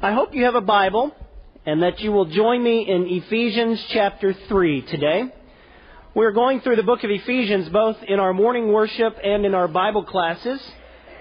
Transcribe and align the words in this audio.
I 0.00 0.12
hope 0.12 0.32
you 0.32 0.44
have 0.44 0.54
a 0.54 0.60
Bible 0.60 1.10
and 1.66 1.82
that 1.82 1.98
you 1.98 2.12
will 2.12 2.26
join 2.26 2.62
me 2.62 2.88
in 2.88 3.08
Ephesians 3.08 3.84
chapter 3.88 4.32
3 4.32 4.82
today. 4.82 5.24
We're 6.14 6.30
going 6.30 6.60
through 6.60 6.76
the 6.76 6.84
book 6.84 7.02
of 7.02 7.10
Ephesians 7.10 7.68
both 7.70 7.96
in 8.04 8.20
our 8.20 8.32
morning 8.32 8.72
worship 8.72 9.18
and 9.24 9.44
in 9.44 9.56
our 9.56 9.66
Bible 9.66 10.04
classes. 10.04 10.62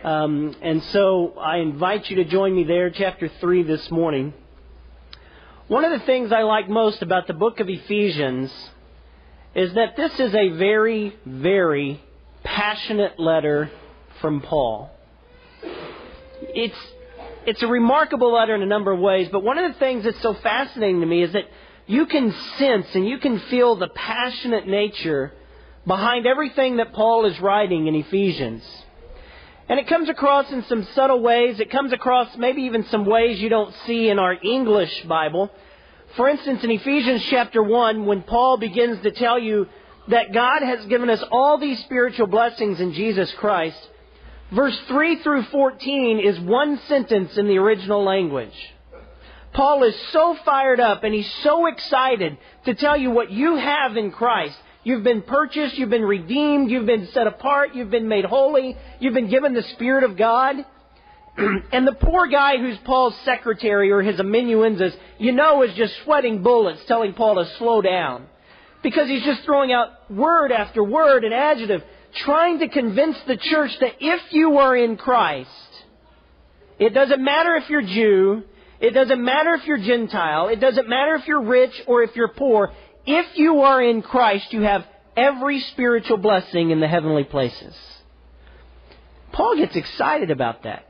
Um, 0.04 0.56
and 0.62 0.84
so 0.84 1.34
I 1.40 1.58
invite 1.58 2.08
you 2.12 2.18
to 2.18 2.26
join 2.26 2.56
me 2.56 2.66
there, 2.66 2.92
chapter 2.92 3.32
3 3.40 3.64
this 3.64 3.90
morning. 3.90 4.32
One 5.68 5.84
of 5.84 6.00
the 6.00 6.06
things 6.06 6.32
I 6.32 6.44
like 6.44 6.70
most 6.70 7.02
about 7.02 7.26
the 7.26 7.34
book 7.34 7.60
of 7.60 7.68
Ephesians 7.68 8.54
is 9.56 9.74
that 9.74 9.98
this 9.98 10.20
is 10.20 10.36
a 10.36 10.50
very, 10.50 11.16
very 11.26 12.00
passionate 12.44 13.20
letter 13.20 13.72
from 14.22 14.40
Paul. 14.42 14.92
It's 16.42 16.78
it's 17.48 17.64
a 17.64 17.68
remarkable 17.68 18.34
letter 18.34 18.54
in 18.54 18.62
a 18.62 18.68
number 18.68 18.92
of 18.92 19.00
ways, 19.00 19.30
but 19.32 19.42
one 19.42 19.58
of 19.58 19.72
the 19.72 19.80
things 19.80 20.04
that's 20.04 20.22
so 20.22 20.34
fascinating 20.34 21.00
to 21.00 21.06
me 21.06 21.24
is 21.24 21.32
that 21.32 21.46
you 21.88 22.06
can 22.06 22.36
sense 22.58 22.88
and 22.94 23.08
you 23.08 23.20
can 23.20 23.40
feel 23.40 23.78
the 23.78 23.88
passionate 23.88 24.68
nature 24.68 25.32
behind 25.86 26.28
everything 26.28 26.76
that 26.76 26.92
Paul 26.92 27.26
is 27.26 27.40
writing 27.40 27.88
in 27.88 27.96
Ephesians. 27.96 28.64
And 29.70 29.80
it 29.80 29.88
comes 29.88 30.10
across 30.10 30.52
in 30.52 30.66
some 30.66 30.84
subtle 30.94 31.22
ways. 31.22 31.62
It 31.62 31.72
comes 31.72 31.94
across 31.94 32.36
maybe 32.36 32.64
even 32.64 32.86
some 32.88 33.06
ways 33.06 33.40
you 33.40 33.48
don't 33.48 33.74
see 33.86 34.10
in 34.10 34.20
our 34.20 34.36
English 34.44 35.04
Bible. 35.04 35.50
For 36.18 36.28
instance, 36.28 36.66
in 36.66 36.72
Ephesians 36.72 37.24
chapter 37.30 37.64
1, 37.64 38.06
when 38.06 38.24
Paul 38.24 38.58
begins 38.58 39.02
to 39.04 39.12
tell 39.12 39.40
you 39.40 39.68
that 40.10 40.34
God 40.34 40.64
has 40.64 40.86
given 40.88 41.10
us 41.10 41.24
all 41.32 41.58
these 41.58 41.80
spiritual 41.86 42.28
blessings 42.28 42.82
in 42.82 42.92
Jesus 42.92 43.32
Christ, 43.36 43.80
Verse 44.54 44.78
3 44.88 45.22
through 45.24 45.44
14 45.44 46.20
is 46.20 46.40
one 46.40 46.80
sentence 46.88 47.38
in 47.38 47.48
the 47.48 47.58
original 47.58 48.04
language. 48.04 48.54
Paul 49.54 49.84
is 49.84 49.96
so 50.12 50.38
fired 50.46 50.80
up 50.80 51.04
and 51.04 51.14
he's 51.14 51.32
so 51.44 51.66
excited 51.66 52.38
to 52.66 52.76
tell 52.76 52.96
you 52.96 53.10
what 53.10 53.32
you 53.32 53.56
have 53.56 53.98
in 53.98 54.12
Christ. 54.12 54.56
You've 54.84 55.04
been 55.04 55.22
purchased, 55.22 55.78
you've 55.78 55.90
been 55.90 56.06
redeemed, 56.06 56.72
you've 56.72 56.86
been 56.86 57.08
set 57.08 57.28
apart, 57.28 57.76
you've 57.76 57.90
been 57.90 58.08
made 58.08 58.24
holy, 58.24 58.78
you've 59.00 59.14
been 59.14 59.30
given 59.30 59.54
the 59.54 59.64
Spirit 59.74 60.06
of 60.06 60.16
God. 60.16 60.56
and 61.38 61.86
the 61.86 61.94
poor 62.00 62.28
guy 62.28 62.58
who's 62.58 62.78
Paul's 62.86 63.16
secretary 63.26 63.92
or 63.92 64.02
his 64.02 64.20
amanuensis, 64.20 64.94
you 65.18 65.34
know, 65.34 65.64
is 65.64 65.74
just 65.76 65.94
sweating 66.06 66.42
bullets 66.42 66.80
telling 66.88 67.14
Paul 67.14 67.36
to 67.36 67.50
slow 67.58 67.82
down. 67.82 68.28
Because 68.82 69.10
he's 69.10 69.24
just 69.24 69.44
throwing 69.44 69.74
out 69.74 70.10
word 70.10 70.54
after 70.54 70.82
word 70.84 71.26
and 71.26 71.34
adjective 71.34 71.84
trying 72.24 72.60
to 72.60 72.68
convince 72.70 73.18
the 73.28 73.38
church 73.38 73.72
that 73.80 73.94
if 74.00 74.22
you 74.32 74.58
are 74.58 74.76
in 74.76 74.98
Christ, 74.98 75.50
it 76.80 76.94
doesn't 76.94 77.24
matter 77.24 77.56
if 77.56 77.70
you're 77.70 77.82
Jew, 77.82 78.44
it 78.80 78.92
doesn't 78.92 79.24
matter 79.24 79.54
if 79.56 79.66
you're 79.66 79.80
Gentile, 79.80 80.50
it 80.50 80.60
doesn't 80.60 80.88
matter 80.88 81.16
if 81.16 81.28
you're 81.28 81.42
rich 81.42 81.74
or 81.88 82.04
if 82.04 82.16
you're 82.16 82.28
poor, 82.30 82.72
if 83.06 83.38
you 83.38 83.62
are 83.62 83.82
in 83.82 84.02
Christ, 84.02 84.52
you 84.52 84.62
have 84.62 84.86
every 85.16 85.60
spiritual 85.72 86.18
blessing 86.18 86.70
in 86.70 86.80
the 86.80 86.88
heavenly 86.88 87.24
places. 87.24 87.76
Paul 89.32 89.58
gets 89.58 89.76
excited 89.76 90.30
about 90.30 90.64
that. 90.64 90.88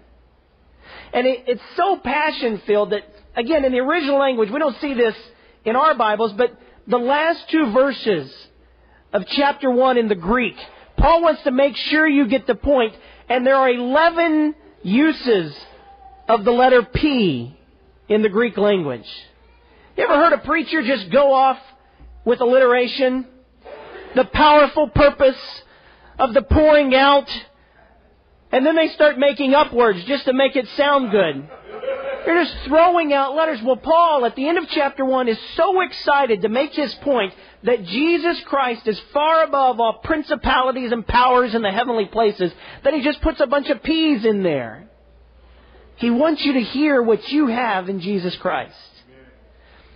And 1.14 1.26
it, 1.26 1.46
it's 1.48 1.62
so 1.76 1.98
passion 1.98 2.62
filled 2.66 2.92
that, 2.92 3.04
again, 3.36 3.64
in 3.64 3.72
the 3.72 3.80
original 3.80 4.20
language, 4.20 4.50
we 4.50 4.60
don't 4.60 4.76
see 4.82 4.94
this 4.94 5.16
in 5.64 5.76
our 5.76 5.96
Bibles, 5.96 6.34
but 6.34 6.58
the 6.88 6.98
last 6.98 7.50
two 7.50 7.72
verses 7.72 8.34
of 9.14 9.26
chapter 9.28 9.70
1 9.72 9.98
in 9.98 10.08
the 10.08 10.16
Greek 10.16 10.56
Paul 10.98 11.22
wants 11.22 11.44
to 11.44 11.52
make 11.52 11.76
sure 11.76 12.08
you 12.08 12.28
get 12.28 12.48
the 12.48 12.56
point, 12.56 12.96
and 13.30 13.46
there 13.46 13.56
are 13.56 13.70
11 13.70 14.56
uses 14.84 15.56
of 16.28 16.44
the 16.44 16.52
letter 16.52 16.84
P 16.84 17.56
in 18.10 18.22
the 18.22 18.30
Greek 18.30 18.58
language. 18.58 19.08
You 19.96 20.04
ever 20.04 20.16
heard 20.16 20.34
a 20.34 20.40
preacher 20.40 20.82
just 20.84 21.10
go 21.10 21.34
off 21.34 21.60
with 22.26 22.42
alliteration? 22.42 23.28
The 24.16 24.26
powerful 24.26 24.90
purpose 24.90 25.38
of 26.18 26.34
the 26.34 26.42
pouring 26.42 26.96
out, 26.96 27.30
and 28.52 28.66
then 28.66 28.76
they 28.76 28.88
start 28.90 29.20
making 29.20 29.54
up 29.54 29.74
words 29.74 30.04
just 30.06 30.26
to 30.26 30.34
make 30.34 30.56
it 30.56 30.68
sound 30.70 31.12
good. 31.12 31.50
They're 32.26 32.44
just 32.44 32.58
throwing 32.66 33.14
out 33.14 33.36
letters. 33.36 33.62
Well, 33.62 33.78
Paul, 33.78 34.26
at 34.26 34.36
the 34.36 34.48
end 34.48 34.58
of 34.58 34.68
chapter 34.70 35.06
1, 35.06 35.30
is 35.30 35.40
so 35.56 35.82
excited 35.82 36.42
to 36.42 36.50
make 36.50 36.74
his 36.74 36.94
point 36.96 37.34
that 37.64 37.84
Jesus 37.86 38.40
Christ 38.46 38.88
is 38.88 39.00
far 39.14 39.44
above 39.44 39.80
all 39.80 40.00
principalities 40.04 40.92
and 40.92 41.06
powers 41.06 41.56
in 41.56 41.62
the 41.62 41.72
heavenly 41.72 42.06
places 42.06 42.52
that 42.84 42.94
he 42.94 43.02
just 43.02 43.22
puts 43.22 43.40
a 43.40 43.48
bunch 43.48 43.70
of 43.70 43.84
peas 43.84 44.26
in 44.26 44.44
there. 44.44 44.88
He 45.96 46.12
wants 46.12 46.46
you 46.46 46.54
to 46.54 46.62
hear 46.62 47.02
what 47.02 47.28
you 47.30 47.48
have 47.48 47.90
in 47.90 48.00
Jesus 48.00 48.36
Christ. 48.38 48.76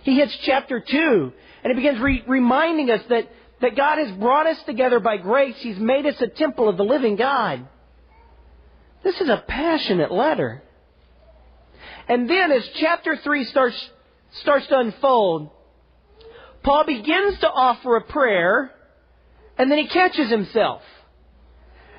He 0.02 0.16
hits 0.16 0.36
chapter 0.42 0.80
2, 0.80 1.32
and 1.62 1.70
he 1.70 1.74
begins 1.74 2.00
re- 2.00 2.24
reminding 2.26 2.90
us 2.90 3.02
that, 3.08 3.30
that 3.60 3.76
God 3.76 3.98
has 3.98 4.10
brought 4.16 4.48
us 4.48 4.60
together 4.64 4.98
by 4.98 5.16
grace. 5.16 5.54
He's 5.58 5.78
made 5.78 6.04
us 6.06 6.20
a 6.20 6.26
temple 6.26 6.68
of 6.68 6.76
the 6.76 6.84
living 6.84 7.14
God. 7.14 7.68
This 9.04 9.20
is 9.20 9.28
a 9.28 9.44
passionate 9.46 10.10
letter. 10.10 10.62
And 12.08 12.28
then 12.28 12.50
as 12.50 12.68
chapter 12.80 13.16
3 13.16 13.44
starts, 13.44 13.90
starts 14.40 14.66
to 14.68 14.78
unfold, 14.78 15.50
Paul 16.62 16.84
begins 16.84 17.38
to 17.40 17.50
offer 17.50 17.96
a 17.96 18.02
prayer, 18.02 18.70
and 19.58 19.70
then 19.70 19.78
he 19.78 19.88
catches 19.88 20.30
himself. 20.30 20.82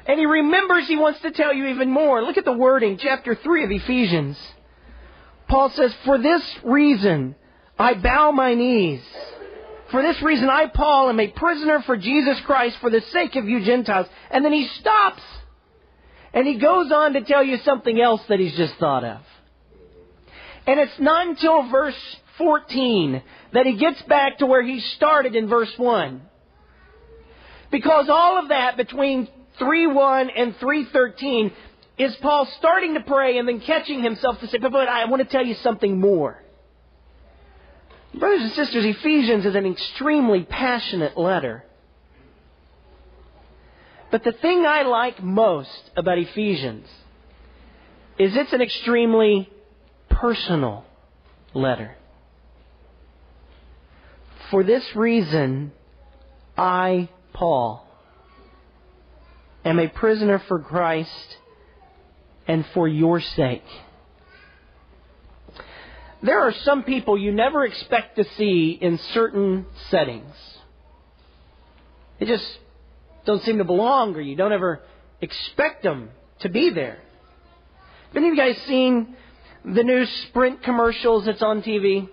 And 0.06 0.20
he 0.20 0.26
remembers 0.26 0.88
he 0.88 0.98
wants 0.98 1.22
to 1.22 1.32
tell 1.32 1.54
you 1.54 1.68
even 1.68 1.90
more. 1.90 2.24
Look 2.24 2.38
at 2.38 2.46
the 2.46 2.54
wording, 2.54 2.98
chapter 2.98 3.36
3 3.36 3.64
of 3.64 3.72
Ephesians. 3.72 4.38
Paul 5.48 5.70
says, 5.70 5.94
For 6.06 6.18
this 6.18 6.44
reason 6.64 7.36
I 7.80 7.94
bow 7.94 8.32
my 8.32 8.54
knees. 8.54 9.02
For 9.92 10.02
this 10.02 10.22
reason 10.22 10.50
I, 10.50 10.68
Paul, 10.68 11.10
am 11.10 11.20
a 11.20 11.28
prisoner 11.28 11.82
for 11.84 11.96
Jesus 11.96 12.40
Christ 12.42 12.78
for 12.82 12.90
the 12.90 13.02
sake 13.02 13.36
of 13.36 13.48
you 13.48 13.64
Gentiles. 13.64 14.08
And 14.32 14.44
then 14.44 14.52
he 14.52 14.68
stops. 14.80 15.22
And 16.34 16.48
he 16.48 16.56
goes 16.56 16.92
on 16.92 17.14
to 17.14 17.22
tell 17.22 17.44
you 17.44 17.58
something 17.58 18.02
else 18.02 18.22
that 18.28 18.40
he's 18.40 18.56
just 18.56 18.76
thought 18.76 19.04
of. 19.04 19.22
And 20.66 20.80
it's 20.80 21.00
not 21.00 21.28
until 21.28 21.70
verse 21.70 22.18
14 22.38 23.22
that 23.54 23.66
he 23.66 23.74
gets 23.74 24.02
back 24.04 24.40
to 24.40 24.46
where 24.46 24.64
he 24.64 24.80
started 24.80 25.36
in 25.36 25.48
verse 25.48 25.72
1. 25.78 26.22
Because 27.72 28.10
all 28.10 28.40
of 28.40 28.50
that 28.50 28.78
between 28.78 29.28
3.1 29.60 30.30
and 30.36 30.58
3.13 30.58 31.52
is 31.98 32.16
Paul 32.18 32.48
starting 32.58 32.96
to 32.96 33.02
pray 33.02 33.38
and 33.38 33.48
then 33.48 33.60
catching 33.62 34.04
himself 34.04 34.40
to 34.40 34.48
say, 34.48 34.58
but, 34.58 34.72
but 34.72 34.88
I 34.88 35.06
want 35.06 35.22
to 35.22 35.28
tell 35.28 35.46
you 35.46 35.56
something 35.56 36.00
more. 36.00 36.42
Brothers 38.16 38.42
and 38.42 38.52
sisters, 38.54 38.86
Ephesians 38.86 39.46
is 39.46 39.56
an 39.56 39.66
extremely 39.66 40.44
passionate 40.44 41.18
letter. 41.18 41.64
But 44.12 44.24
the 44.24 44.32
thing 44.32 44.66
I 44.66 44.84
like 44.84 45.24
most 45.24 45.92
about 45.96 46.20
Ephesians 46.20 46.88
is 48.20 48.36
it's 48.36 48.54
an 48.54 48.62
extremely 48.62 49.50
personal 50.10 50.86
letter. 51.56 51.96
For 54.52 54.64
this 54.64 54.84
reason, 54.96 55.72
I, 56.58 57.10
Paul, 57.34 57.88
am 59.66 59.80
a 59.80 59.88
prisoner 59.88 60.42
for 60.48 60.60
Christ 60.60 61.38
and 62.48 62.66
for 62.74 62.88
your 62.88 63.22
sake. 63.22 63.64
There 66.22 66.40
are 66.40 66.54
some 66.64 66.84
people 66.84 67.18
you 67.18 67.34
never 67.34 67.66
expect 67.66 68.16
to 68.16 68.24
see 68.38 68.78
in 68.80 68.98
certain 69.14 69.66
settings. 69.90 70.36
They 72.20 72.26
just 72.26 72.46
don't 73.26 73.42
seem 73.44 73.58
to 73.58 73.66
belong, 73.66 74.16
or 74.16 74.22
you 74.22 74.36
don't 74.36 74.54
ever 74.54 74.82
expect 75.20 75.84
them 75.84 76.10
to 76.40 76.50
be 76.50 76.70
there. 76.70 77.00
Have 78.08 78.18
any 78.18 78.30
of 78.30 78.36
you 78.36 78.38
guys 78.38 78.58
seen 78.64 79.16
the 79.66 79.84
new 79.84 80.06
Sprint 80.28 80.64
commercials 80.64 81.26
that's 81.26 81.42
on 81.42 81.62
TV? 81.62 82.08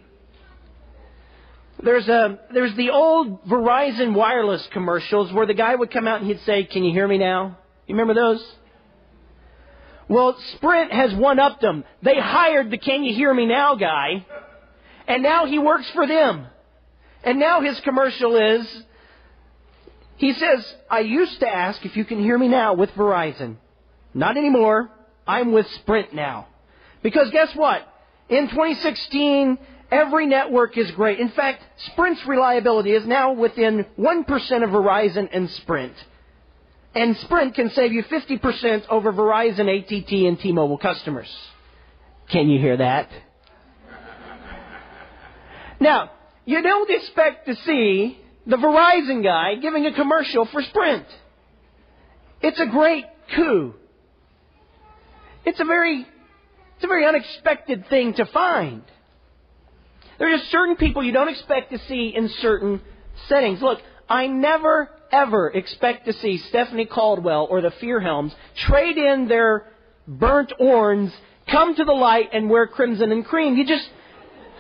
There's 1.83 2.09
a 2.09 2.39
there's 2.53 2.75
the 2.75 2.91
old 2.91 3.45
Verizon 3.45 4.15
wireless 4.15 4.67
commercials 4.73 5.33
where 5.33 5.47
the 5.47 5.55
guy 5.55 5.75
would 5.75 5.91
come 5.91 6.07
out 6.07 6.21
and 6.21 6.27
he'd 6.27 6.41
say, 6.41 6.65
"Can 6.65 6.85
you 6.85 6.93
hear 6.93 7.09
me 7.09 7.19
now?" 7.19 7.57
You 7.87 7.95
remember 7.95 8.15
those? 8.15 8.57
Well, 10.09 10.37
Sprint 10.57 10.93
has 10.93 11.15
one 11.15 11.39
upped 11.39 11.61
them. 11.61 11.85
They 12.03 12.19
hired 12.19 12.71
the 12.71 12.79
"Can 12.79 13.03
you 13.05 13.15
hear 13.15 13.33
me 13.33 13.47
now" 13.47 13.77
guy, 13.77 14.27
and 15.07 15.23
now 15.23 15.47
he 15.47 15.59
works 15.59 15.89
for 15.91 16.07
them. 16.07 16.47
And 17.25 17.39
now 17.39 17.61
his 17.61 17.81
commercial 17.81 18.37
is 18.37 18.85
he 20.17 20.35
says, 20.35 20.77
"I 20.91 21.01
used 21.01 21.41
to 21.41 21.49
ask 21.49 21.85
if 21.87 21.97
you 21.97 22.05
can 22.05 22.21
hear 22.21 22.37
me 22.37 22.49
now 22.49 22.75
with 22.75 22.95
Verizon. 22.95 23.57
Not 24.13 24.37
anymore. 24.37 24.91
I'm 25.27 25.53
with 25.53 25.67
Sprint 25.69 26.13
now." 26.13 26.47
Because 27.03 27.31
guess 27.31 27.55
what? 27.55 27.87
In 28.29 28.49
2016, 28.49 29.59
every 29.91 30.27
network 30.27 30.77
is 30.79 30.91
great. 30.93 31.21
In 31.21 31.31
fact, 31.31 31.63
Sprint's 31.93 32.25
reliability 32.27 32.93
is 32.93 33.07
now 33.07 33.33
within 33.33 33.87
1% 33.99 34.65
of 34.65 34.71
Verizon 34.71 35.29
and 35.33 35.51
Sprint. 35.51 35.95
And 36.95 37.17
Sprint 37.19 37.55
can 37.55 37.71
save 37.71 37.93
you 37.93 38.03
50% 38.05 38.89
over 38.89 39.13
Verizon, 39.13 39.69
ATT, 39.69 40.13
and 40.13 40.39
T-Mobile 40.41 40.79
customers. 40.79 41.29
Can 42.29 42.49
you 42.49 42.59
hear 42.59 42.77
that? 42.77 43.09
Now, 45.81 46.11
you 46.45 46.63
don't 46.63 46.91
expect 46.91 47.47
to 47.47 47.55
see 47.57 48.19
the 48.47 48.57
Verizon 48.57 49.23
guy 49.23 49.55
giving 49.57 49.87
a 49.87 49.95
commercial 49.95 50.47
for 50.47 50.63
Sprint. 50.63 51.07
It's 52.43 52.59
a 52.59 52.67
great 52.67 53.05
coup. 53.35 53.75
It's 55.45 55.61
a 55.61 55.65
very, 55.65 56.07
it's 56.77 56.85
a 56.85 56.87
very 56.87 57.07
unexpected 57.07 57.89
thing 57.89 58.15
to 58.15 58.27
find. 58.27 58.83
There 60.21 60.29
are 60.29 60.37
just 60.37 60.51
certain 60.51 60.77
people 60.77 61.03
you 61.03 61.13
don't 61.13 61.31
expect 61.31 61.73
to 61.73 61.79
see 61.89 62.13
in 62.15 62.29
certain 62.41 62.83
settings. 63.27 63.63
Look, 63.63 63.81
I 64.07 64.27
never 64.27 64.91
ever 65.11 65.49
expect 65.49 66.05
to 66.05 66.13
see 66.13 66.37
Stephanie 66.37 66.85
Caldwell 66.85 67.49
or 67.51 67.63
the 67.63 67.71
Fearhelms 67.71 68.35
trade 68.55 68.99
in 68.99 69.29
their 69.29 69.67
burnt 70.07 70.53
orange, 70.61 71.11
come 71.51 71.75
to 71.75 71.85
the 71.85 71.93
light, 71.93 72.29
and 72.35 72.51
wear 72.51 72.67
crimson 72.67 73.11
and 73.13 73.25
cream. 73.25 73.57
You 73.57 73.67
just, 73.67 73.89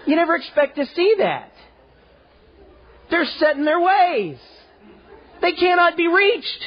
you 0.07 0.17
never 0.17 0.35
expect 0.35 0.77
to 0.77 0.87
see 0.87 1.17
that. 1.19 1.53
They're 3.11 3.27
set 3.27 3.57
in 3.57 3.67
their 3.67 3.81
ways. 3.81 4.39
They 5.43 5.53
cannot 5.53 5.95
be 5.95 6.09
reached. 6.09 6.65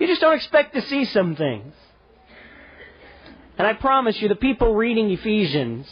You 0.00 0.06
just 0.06 0.22
don't 0.22 0.34
expect 0.34 0.74
to 0.74 0.82
see 0.82 1.04
some 1.04 1.36
things. 1.36 1.74
And 3.60 3.66
I 3.66 3.74
promise 3.74 4.16
you, 4.22 4.28
the 4.28 4.36
people 4.36 4.74
reading 4.74 5.10
Ephesians 5.10 5.86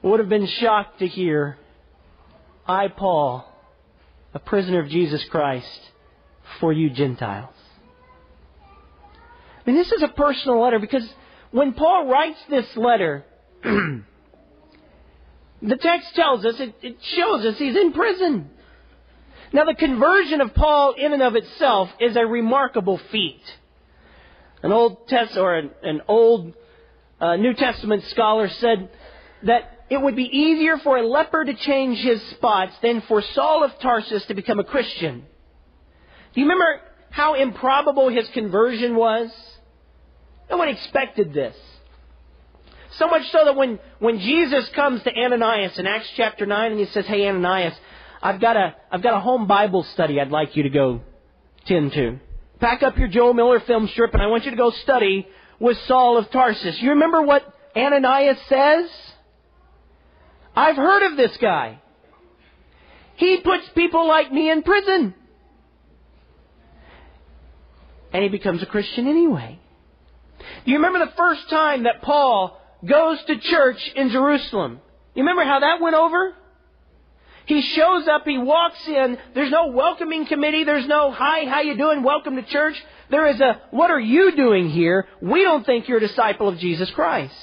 would 0.00 0.18
have 0.18 0.30
been 0.30 0.46
shocked 0.46 1.00
to 1.00 1.06
hear, 1.06 1.58
I, 2.66 2.88
Paul, 2.88 3.46
a 4.32 4.38
prisoner 4.38 4.80
of 4.80 4.88
Jesus 4.88 5.22
Christ, 5.30 5.80
for 6.58 6.72
you 6.72 6.88
Gentiles. 6.88 7.54
I 8.66 9.62
mean, 9.66 9.76
this 9.76 9.92
is 9.92 10.02
a 10.02 10.08
personal 10.08 10.58
letter 10.58 10.78
because 10.78 11.06
when 11.50 11.74
Paul 11.74 12.08
writes 12.08 12.38
this 12.48 12.74
letter, 12.76 13.26
the 13.62 14.04
text 15.78 16.14
tells 16.14 16.46
us, 16.46 16.54
it, 16.60 16.76
it 16.80 16.96
shows 17.14 17.44
us 17.44 17.58
he's 17.58 17.76
in 17.76 17.92
prison. 17.92 18.48
Now, 19.52 19.66
the 19.66 19.74
conversion 19.74 20.40
of 20.40 20.54
Paul 20.54 20.94
in 20.96 21.12
and 21.12 21.22
of 21.22 21.36
itself 21.36 21.90
is 22.00 22.16
a 22.16 22.24
remarkable 22.24 22.98
feat. 23.12 23.42
An 24.64 24.72
old 24.72 25.06
test 25.08 25.36
or 25.36 25.56
an, 25.56 25.70
an 25.82 26.00
old 26.08 26.54
uh, 27.20 27.36
New 27.36 27.52
Testament 27.52 28.02
scholar 28.04 28.48
said 28.48 28.88
that 29.42 29.84
it 29.90 30.00
would 30.00 30.16
be 30.16 30.24
easier 30.24 30.78
for 30.78 30.96
a 30.96 31.06
leper 31.06 31.44
to 31.44 31.52
change 31.52 31.98
his 31.98 32.22
spots 32.30 32.72
than 32.82 33.02
for 33.02 33.20
Saul 33.20 33.62
of 33.62 33.78
Tarsus 33.80 34.24
to 34.24 34.32
become 34.32 34.58
a 34.58 34.64
Christian. 34.64 35.26
Do 36.34 36.40
you 36.40 36.46
remember 36.46 36.80
how 37.10 37.34
improbable 37.34 38.08
his 38.08 38.26
conversion 38.30 38.96
was? 38.96 39.30
No 40.48 40.56
one 40.56 40.70
expected 40.70 41.34
this. 41.34 41.54
So 42.92 43.06
much 43.08 43.30
so 43.32 43.44
that 43.44 43.56
when, 43.56 43.78
when 43.98 44.18
Jesus 44.18 44.66
comes 44.70 45.02
to 45.02 45.14
Ananias 45.14 45.78
in 45.78 45.86
Acts 45.86 46.08
chapter 46.16 46.46
9 46.46 46.70
and 46.70 46.80
he 46.80 46.86
says, 46.86 47.04
Hey 47.04 47.28
Ananias, 47.28 47.74
I've 48.22 48.40
got 48.40 48.56
a, 48.56 48.74
I've 48.90 49.02
got 49.02 49.12
a 49.12 49.20
home 49.20 49.46
Bible 49.46 49.82
study 49.92 50.22
I'd 50.22 50.30
like 50.30 50.56
you 50.56 50.62
to 50.62 50.70
go 50.70 51.02
tend 51.66 51.92
to. 51.92 52.18
Pack 52.60 52.82
up 52.82 52.96
your 52.96 53.08
Jule 53.08 53.34
Miller 53.34 53.60
film 53.60 53.88
strip 53.88 54.14
and 54.14 54.22
I 54.22 54.26
want 54.26 54.44
you 54.44 54.50
to 54.50 54.56
go 54.56 54.70
study 54.70 55.26
with 55.58 55.76
Saul 55.86 56.16
of 56.18 56.30
Tarsus. 56.30 56.80
You 56.80 56.90
remember 56.90 57.22
what 57.22 57.42
Ananias 57.76 58.38
says? 58.48 58.88
I've 60.56 60.76
heard 60.76 61.10
of 61.10 61.16
this 61.16 61.36
guy. 61.40 61.80
He 63.16 63.38
puts 63.38 63.68
people 63.74 64.06
like 64.06 64.32
me 64.32 64.50
in 64.50 64.62
prison. 64.62 65.14
And 68.12 68.22
he 68.22 68.28
becomes 68.28 68.62
a 68.62 68.66
Christian 68.66 69.08
anyway. 69.08 69.58
Do 70.64 70.70
you 70.70 70.76
remember 70.76 71.00
the 71.00 71.12
first 71.16 71.48
time 71.50 71.84
that 71.84 72.02
Paul 72.02 72.60
goes 72.86 73.18
to 73.26 73.38
church 73.38 73.78
in 73.96 74.10
Jerusalem? 74.10 74.80
You 75.14 75.22
remember 75.22 75.44
how 75.44 75.60
that 75.60 75.80
went 75.80 75.96
over? 75.96 76.34
He 77.46 77.60
shows 77.60 78.08
up, 78.08 78.24
he 78.24 78.38
walks 78.38 78.86
in, 78.88 79.18
there's 79.34 79.50
no 79.50 79.66
welcoming 79.66 80.26
committee, 80.26 80.64
there's 80.64 80.86
no, 80.86 81.10
hi, 81.10 81.44
how 81.44 81.60
you 81.60 81.76
doing, 81.76 82.02
welcome 82.02 82.36
to 82.36 82.42
church. 82.42 82.82
There 83.10 83.26
is 83.26 83.40
a, 83.40 83.60
what 83.70 83.90
are 83.90 84.00
you 84.00 84.34
doing 84.34 84.70
here? 84.70 85.06
We 85.20 85.42
don't 85.42 85.64
think 85.66 85.86
you're 85.86 85.98
a 85.98 86.00
disciple 86.00 86.48
of 86.48 86.58
Jesus 86.58 86.90
Christ. 86.92 87.34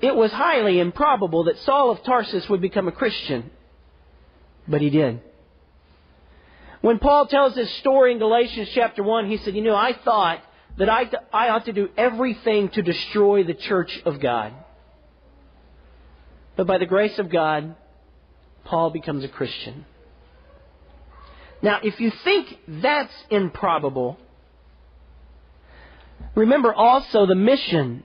It 0.00 0.16
was 0.16 0.32
highly 0.32 0.80
improbable 0.80 1.44
that 1.44 1.58
Saul 1.60 1.90
of 1.90 2.02
Tarsus 2.02 2.48
would 2.48 2.60
become 2.60 2.88
a 2.88 2.92
Christian, 2.92 3.50
but 4.66 4.80
he 4.80 4.90
did. 4.90 5.20
When 6.80 6.98
Paul 6.98 7.26
tells 7.26 7.54
his 7.54 7.70
story 7.74 8.12
in 8.12 8.18
Galatians 8.18 8.70
chapter 8.74 9.02
1, 9.02 9.30
he 9.30 9.36
said, 9.36 9.54
You 9.54 9.62
know, 9.62 9.76
I 9.76 9.92
thought 9.92 10.42
that 10.78 10.88
I, 10.88 11.10
I 11.32 11.50
ought 11.50 11.66
to 11.66 11.72
do 11.72 11.90
everything 11.96 12.70
to 12.70 12.82
destroy 12.82 13.44
the 13.44 13.54
church 13.54 14.00
of 14.06 14.18
God. 14.18 14.52
But 16.60 16.66
by 16.66 16.76
the 16.76 16.84
grace 16.84 17.18
of 17.18 17.30
God, 17.30 17.74
Paul 18.64 18.90
becomes 18.90 19.24
a 19.24 19.28
Christian. 19.28 19.86
Now, 21.62 21.80
if 21.82 21.98
you 21.98 22.12
think 22.22 22.54
that's 22.68 23.14
improbable, 23.30 24.18
remember 26.34 26.74
also 26.74 27.24
the 27.24 27.34
mission 27.34 28.04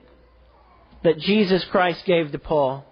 that 1.04 1.18
Jesus 1.18 1.66
Christ 1.66 2.06
gave 2.06 2.32
to 2.32 2.38
Paul. 2.38 2.86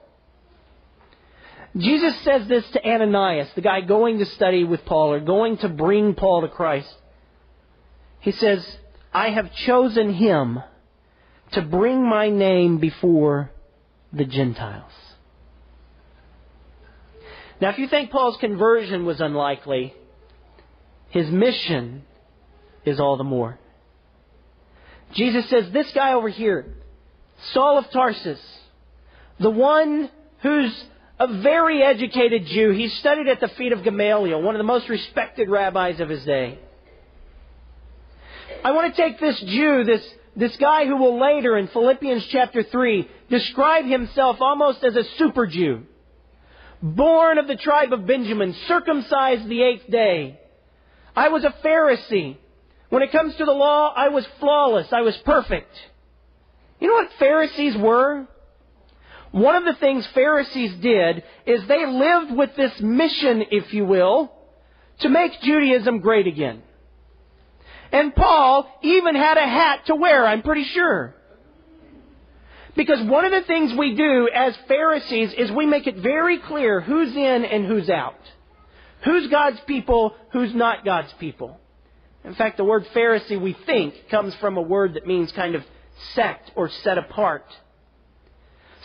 Jesus 1.78 2.14
says 2.24 2.46
this 2.46 2.68
to 2.72 2.86
Ananias, 2.86 3.48
the 3.54 3.62
guy 3.62 3.80
going 3.80 4.18
to 4.18 4.26
study 4.26 4.64
with 4.64 4.84
Paul 4.84 5.14
or 5.14 5.20
going 5.20 5.56
to 5.56 5.70
bring 5.70 6.12
Paul 6.14 6.42
to 6.42 6.48
Christ. 6.48 6.94
He 8.20 8.32
says, 8.32 8.62
I 9.14 9.30
have 9.30 9.50
chosen 9.54 10.12
him 10.12 10.58
to 11.52 11.62
bring 11.62 12.06
my 12.06 12.28
name 12.28 12.76
before 12.80 13.50
the 14.12 14.26
Gentiles. 14.26 14.92
Now, 17.64 17.70
if 17.70 17.78
you 17.78 17.88
think 17.88 18.10
Paul's 18.10 18.36
conversion 18.36 19.06
was 19.06 19.22
unlikely, 19.22 19.94
his 21.08 21.30
mission 21.30 22.02
is 22.84 23.00
all 23.00 23.16
the 23.16 23.24
more. 23.24 23.58
Jesus 25.14 25.48
says, 25.48 25.70
This 25.72 25.90
guy 25.94 26.12
over 26.12 26.28
here, 26.28 26.74
Saul 27.54 27.78
of 27.78 27.90
Tarsus, 27.90 28.38
the 29.40 29.48
one 29.48 30.10
who's 30.42 30.84
a 31.18 31.38
very 31.40 31.82
educated 31.82 32.44
Jew, 32.44 32.72
he 32.72 32.88
studied 32.88 33.28
at 33.28 33.40
the 33.40 33.48
feet 33.48 33.72
of 33.72 33.82
Gamaliel, 33.82 34.42
one 34.42 34.54
of 34.54 34.58
the 34.58 34.64
most 34.64 34.90
respected 34.90 35.48
rabbis 35.48 36.00
of 36.00 36.10
his 36.10 36.22
day. 36.22 36.58
I 38.62 38.72
want 38.72 38.94
to 38.94 39.02
take 39.02 39.18
this 39.18 39.40
Jew, 39.40 39.84
this, 39.84 40.06
this 40.36 40.54
guy 40.58 40.84
who 40.84 40.98
will 40.98 41.18
later 41.18 41.56
in 41.56 41.68
Philippians 41.68 42.26
chapter 42.26 42.62
3 42.62 43.08
describe 43.30 43.86
himself 43.86 44.36
almost 44.42 44.84
as 44.84 44.96
a 44.96 45.04
super 45.16 45.46
Jew 45.46 45.84
born 46.84 47.38
of 47.38 47.48
the 47.48 47.56
tribe 47.56 47.94
of 47.94 48.06
Benjamin, 48.06 48.54
circumcised 48.68 49.48
the 49.48 49.62
eighth 49.62 49.90
day. 49.90 50.38
I 51.16 51.28
was 51.28 51.42
a 51.42 51.54
Pharisee. 51.64 52.36
When 52.90 53.02
it 53.02 53.10
comes 53.10 53.34
to 53.36 53.44
the 53.44 53.52
law, 53.52 53.92
I 53.96 54.10
was 54.10 54.26
flawless. 54.38 54.88
I 54.92 55.00
was 55.00 55.16
perfect. 55.24 55.74
You 56.78 56.88
know 56.88 56.94
what 56.94 57.10
Pharisees 57.18 57.76
were? 57.76 58.26
One 59.30 59.56
of 59.56 59.64
the 59.64 59.80
things 59.80 60.06
Pharisees 60.14 60.74
did 60.80 61.24
is 61.46 61.66
they 61.66 61.86
lived 61.86 62.36
with 62.36 62.54
this 62.54 62.78
mission, 62.80 63.44
if 63.50 63.72
you 63.72 63.86
will, 63.86 64.30
to 65.00 65.08
make 65.08 65.40
Judaism 65.40 66.00
great 66.00 66.26
again. 66.26 66.62
And 67.90 68.14
Paul 68.14 68.68
even 68.82 69.14
had 69.14 69.38
a 69.38 69.46
hat 69.46 69.86
to 69.86 69.96
wear, 69.96 70.26
I'm 70.26 70.42
pretty 70.42 70.64
sure. 70.64 71.16
Because 72.76 73.02
one 73.02 73.24
of 73.24 73.30
the 73.30 73.46
things 73.46 73.72
we 73.78 73.94
do 73.94 74.28
as 74.34 74.56
Pharisees 74.66 75.32
is 75.36 75.50
we 75.52 75.66
make 75.66 75.86
it 75.86 75.96
very 75.96 76.38
clear 76.38 76.80
who's 76.80 77.14
in 77.14 77.44
and 77.44 77.66
who's 77.66 77.88
out. 77.88 78.18
Who's 79.04 79.28
God's 79.28 79.60
people, 79.66 80.14
who's 80.32 80.54
not 80.54 80.84
God's 80.84 81.12
people. 81.20 81.60
In 82.24 82.34
fact, 82.34 82.56
the 82.56 82.64
word 82.64 82.86
Pharisee, 82.94 83.40
we 83.40 83.56
think, 83.66 83.94
comes 84.10 84.34
from 84.36 84.56
a 84.56 84.62
word 84.62 84.94
that 84.94 85.06
means 85.06 85.30
kind 85.32 85.54
of 85.54 85.62
sect 86.14 86.50
or 86.56 86.68
set 86.82 86.98
apart. 86.98 87.44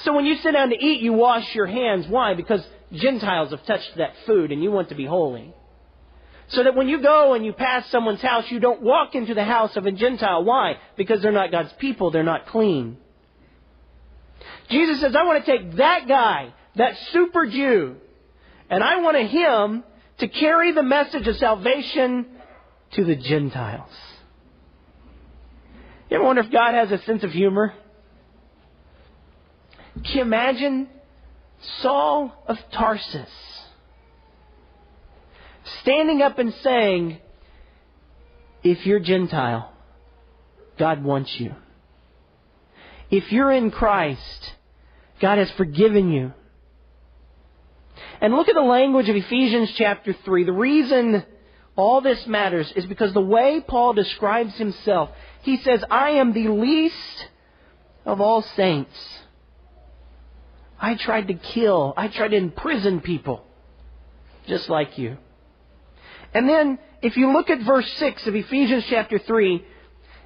So 0.04 0.14
when 0.14 0.26
you 0.26 0.36
sit 0.38 0.52
down 0.52 0.70
to 0.70 0.76
eat, 0.76 1.02
you 1.02 1.14
wash 1.14 1.56
your 1.56 1.66
hands. 1.66 2.06
Why? 2.08 2.34
Because 2.34 2.66
Gentiles 2.92 3.52
have 3.52 3.66
touched 3.66 3.98
that 3.98 4.14
food 4.26 4.52
and 4.52 4.62
you 4.62 4.72
want 4.72 4.90
to 4.90 4.96
be 4.96 5.06
holy. 5.06 5.54
So 6.50 6.64
that 6.64 6.76
when 6.76 6.90
you 6.90 7.02
go 7.02 7.34
and 7.34 7.46
you 7.46 7.54
pass 7.54 7.90
someone's 7.90 8.22
house, 8.22 8.50
you 8.50 8.60
don't 8.60 8.82
walk 8.82 9.16
into 9.16 9.34
the 9.34 9.44
house 9.44 9.76
of 9.78 9.86
a 9.86 9.92
Gentile. 9.92 10.44
Why? 10.44 10.78
Because 10.98 11.22
they're 11.22 11.32
not 11.32 11.52
God's 11.52 11.72
people, 11.74 12.12
they're 12.12 12.24
not 12.24 12.48
clean. 12.48 12.98
Jesus 14.70 15.02
says, 15.02 15.16
I 15.16 15.24
want 15.24 15.44
to 15.44 15.52
take 15.52 15.76
that 15.78 16.08
guy, 16.08 16.54
that 16.76 16.98
super 17.12 17.48
Jew, 17.48 17.96
and 18.70 18.84
I 18.84 19.02
want 19.02 19.18
him 19.18 19.84
to 20.20 20.28
carry 20.28 20.72
the 20.72 20.84
message 20.84 21.28
of 21.28 21.36
salvation 21.38 22.28
to 22.92 23.04
the 23.04 23.16
Gentiles. 23.16 23.92
You 26.10 26.18
ever 26.18 26.26
wonder 26.26 26.42
if 26.42 26.52
God 26.52 26.74
has 26.74 26.92
a 26.92 27.04
sense 27.04 27.24
of 27.24 27.32
humor? 27.32 27.74
Can 30.04 30.16
you 30.16 30.22
imagine 30.22 30.88
Saul 31.82 32.32
of 32.48 32.58
Tarsus 32.72 33.30
standing 35.82 36.22
up 36.22 36.40
and 36.40 36.54
saying, 36.64 37.20
If 38.64 38.86
you're 38.86 39.00
Gentile, 39.00 39.72
God 40.78 41.04
wants 41.04 41.40
you. 41.40 41.54
If 43.12 43.32
you're 43.32 43.52
in 43.52 43.72
Christ, 43.72 44.54
God 45.20 45.38
has 45.38 45.52
forgiven 45.52 46.12
you. 46.12 46.34
And 48.22 48.34
look 48.34 48.50
at 48.50 48.56
the 48.56 48.62
language 48.62 49.10
of 49.10 49.16
Ephesians 49.16 49.72
chapter 49.76 50.14
3. 50.26 50.44
The 50.46 50.52
reason 50.52 51.26
all 51.76 52.02
this 52.02 52.26
matters 52.28 52.72
is 52.76 52.86
because 52.86 53.14
the 53.14 53.22
way 53.22 53.64
Paul 53.66 53.94
describes 53.94 54.56
himself, 54.58 55.10
he 55.44 55.58
says, 55.58 55.84
I 55.90 56.12
am 56.12 56.34
the 56.34 56.50
least 56.50 57.28
of 58.06 58.22
all 58.22 58.42
saints. 58.42 58.92
I 60.80 60.96
tried 60.96 61.28
to 61.28 61.34
kill, 61.34 61.94
I 61.98 62.08
tried 62.08 62.30
to 62.30 62.38
imprison 62.38 63.02
people, 63.02 63.44
just 64.48 64.70
like 64.70 64.98
you. 64.98 65.18
And 66.34 66.48
then, 66.48 66.80
if 67.02 67.18
you 67.18 67.34
look 67.34 67.50
at 67.50 67.62
verse 67.62 67.92
6 67.94 68.28
of 68.28 68.36
Ephesians 68.36 68.86
chapter 68.90 69.20
3, 69.20 69.66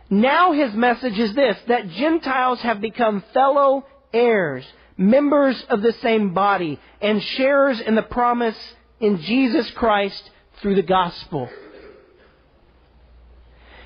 now 0.09 0.51
his 0.51 0.73
message 0.73 1.17
is 1.17 1.33
this 1.33 1.57
that 1.67 1.89
Gentiles 1.89 2.59
have 2.61 2.81
become 2.81 3.23
fellow 3.33 3.85
heirs, 4.13 4.65
members 4.97 5.63
of 5.69 5.81
the 5.81 5.93
same 5.93 6.33
body, 6.33 6.79
and 7.01 7.21
sharers 7.21 7.79
in 7.79 7.95
the 7.95 8.03
promise 8.03 8.57
in 8.99 9.19
Jesus 9.21 9.69
Christ 9.71 10.29
through 10.61 10.75
the 10.75 10.83
gospel. 10.83 11.49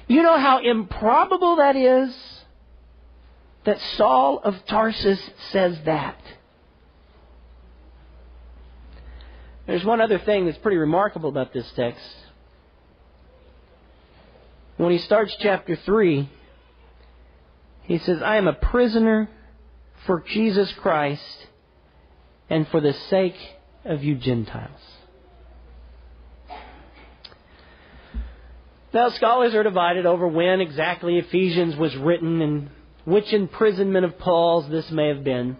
You 0.07 0.23
know 0.23 0.37
how 0.37 0.59
improbable 0.59 1.57
that 1.57 1.75
is? 1.75 2.15
That 3.65 3.79
Saul 3.97 4.39
of 4.39 4.65
Tarsus 4.65 5.19
says 5.51 5.77
that. 5.85 6.17
There's 9.65 9.83
one 9.83 9.99
other 9.99 10.19
thing 10.19 10.45
that's 10.45 10.57
pretty 10.59 10.77
remarkable 10.77 11.29
about 11.29 11.51
this 11.51 11.69
text. 11.75 12.01
When 14.77 14.91
he 14.91 14.99
starts 14.99 15.35
chapter 15.39 15.75
3, 15.75 16.29
he 17.83 17.97
says, 17.97 18.21
I 18.21 18.37
am 18.37 18.47
a 18.47 18.53
prisoner 18.53 19.29
for 20.05 20.21
Jesus 20.21 20.71
Christ 20.73 21.47
and 22.49 22.67
for 22.69 22.81
the 22.81 22.93
sake 22.93 23.37
of 23.85 24.03
you 24.03 24.15
Gentiles. 24.15 24.81
Now, 28.93 29.09
scholars 29.09 29.53
are 29.53 29.63
divided 29.63 30.05
over 30.05 30.27
when 30.27 30.61
exactly 30.61 31.17
Ephesians 31.17 31.75
was 31.75 31.95
written 31.95 32.41
and 32.41 32.69
which 33.05 33.31
imprisonment 33.31 34.05
of 34.05 34.17
Paul's 34.17 34.69
this 34.69 34.89
may 34.91 35.09
have 35.09 35.23
been. 35.23 35.57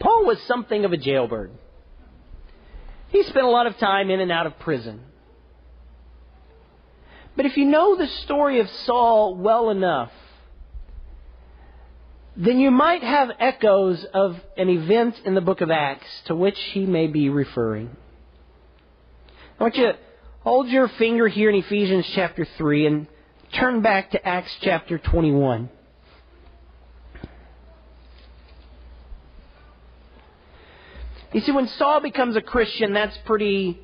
Paul 0.00 0.26
was 0.26 0.40
something 0.42 0.84
of 0.84 0.92
a 0.92 0.96
jailbird. 0.96 1.50
He 3.10 3.22
spent 3.24 3.46
a 3.46 3.50
lot 3.50 3.66
of 3.66 3.78
time 3.78 4.10
in 4.10 4.20
and 4.20 4.32
out 4.32 4.46
of 4.46 4.58
prison. 4.58 5.00
But 7.36 7.46
if 7.46 7.56
you 7.56 7.64
know 7.64 7.96
the 7.96 8.06
story 8.06 8.60
of 8.60 8.68
Saul 8.68 9.36
well 9.36 9.70
enough, 9.70 10.12
then 12.38 12.60
you 12.60 12.70
might 12.70 13.02
have 13.02 13.30
echoes 13.40 14.06
of 14.14 14.36
an 14.56 14.68
event 14.68 15.16
in 15.24 15.34
the 15.34 15.40
book 15.40 15.60
of 15.60 15.72
Acts 15.72 16.06
to 16.26 16.36
which 16.36 16.58
he 16.72 16.86
may 16.86 17.08
be 17.08 17.28
referring. 17.28 17.96
I 19.58 19.64
want 19.64 19.74
you 19.74 19.86
to 19.86 19.98
hold 20.44 20.68
your 20.68 20.86
finger 20.86 21.26
here 21.26 21.50
in 21.50 21.56
Ephesians 21.56 22.06
chapter 22.14 22.46
3 22.56 22.86
and 22.86 23.06
turn 23.52 23.82
back 23.82 24.12
to 24.12 24.24
Acts 24.24 24.56
chapter 24.60 24.98
21. 24.98 25.68
You 31.32 31.40
see, 31.40 31.50
when 31.50 31.66
Saul 31.66 32.00
becomes 32.00 32.36
a 32.36 32.40
Christian, 32.40 32.92
that's 32.92 33.18
pretty 33.26 33.80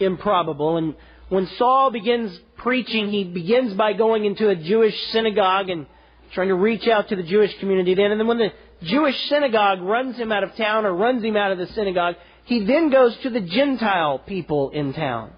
improbable. 0.00 0.78
And 0.78 0.96
when 1.28 1.46
Saul 1.58 1.92
begins 1.92 2.36
preaching, 2.56 3.10
he 3.10 3.22
begins 3.22 3.72
by 3.74 3.92
going 3.92 4.24
into 4.24 4.48
a 4.48 4.56
Jewish 4.56 5.00
synagogue 5.12 5.70
and 5.70 5.86
trying 6.34 6.48
to 6.48 6.54
reach 6.54 6.86
out 6.88 7.08
to 7.08 7.16
the 7.16 7.22
Jewish 7.22 7.56
community 7.58 7.94
then. 7.94 8.10
And 8.10 8.20
then 8.20 8.26
when 8.26 8.38
the 8.38 8.52
Jewish 8.82 9.28
synagogue 9.28 9.80
runs 9.80 10.16
him 10.16 10.32
out 10.32 10.44
of 10.44 10.54
town 10.56 10.84
or 10.84 10.94
runs 10.94 11.22
him 11.22 11.36
out 11.36 11.52
of 11.52 11.58
the 11.58 11.68
synagogue, 11.68 12.16
he 12.44 12.64
then 12.64 12.90
goes 12.90 13.16
to 13.18 13.30
the 13.30 13.40
Gentile 13.40 14.18
people 14.18 14.70
in 14.70 14.92
town. 14.92 15.32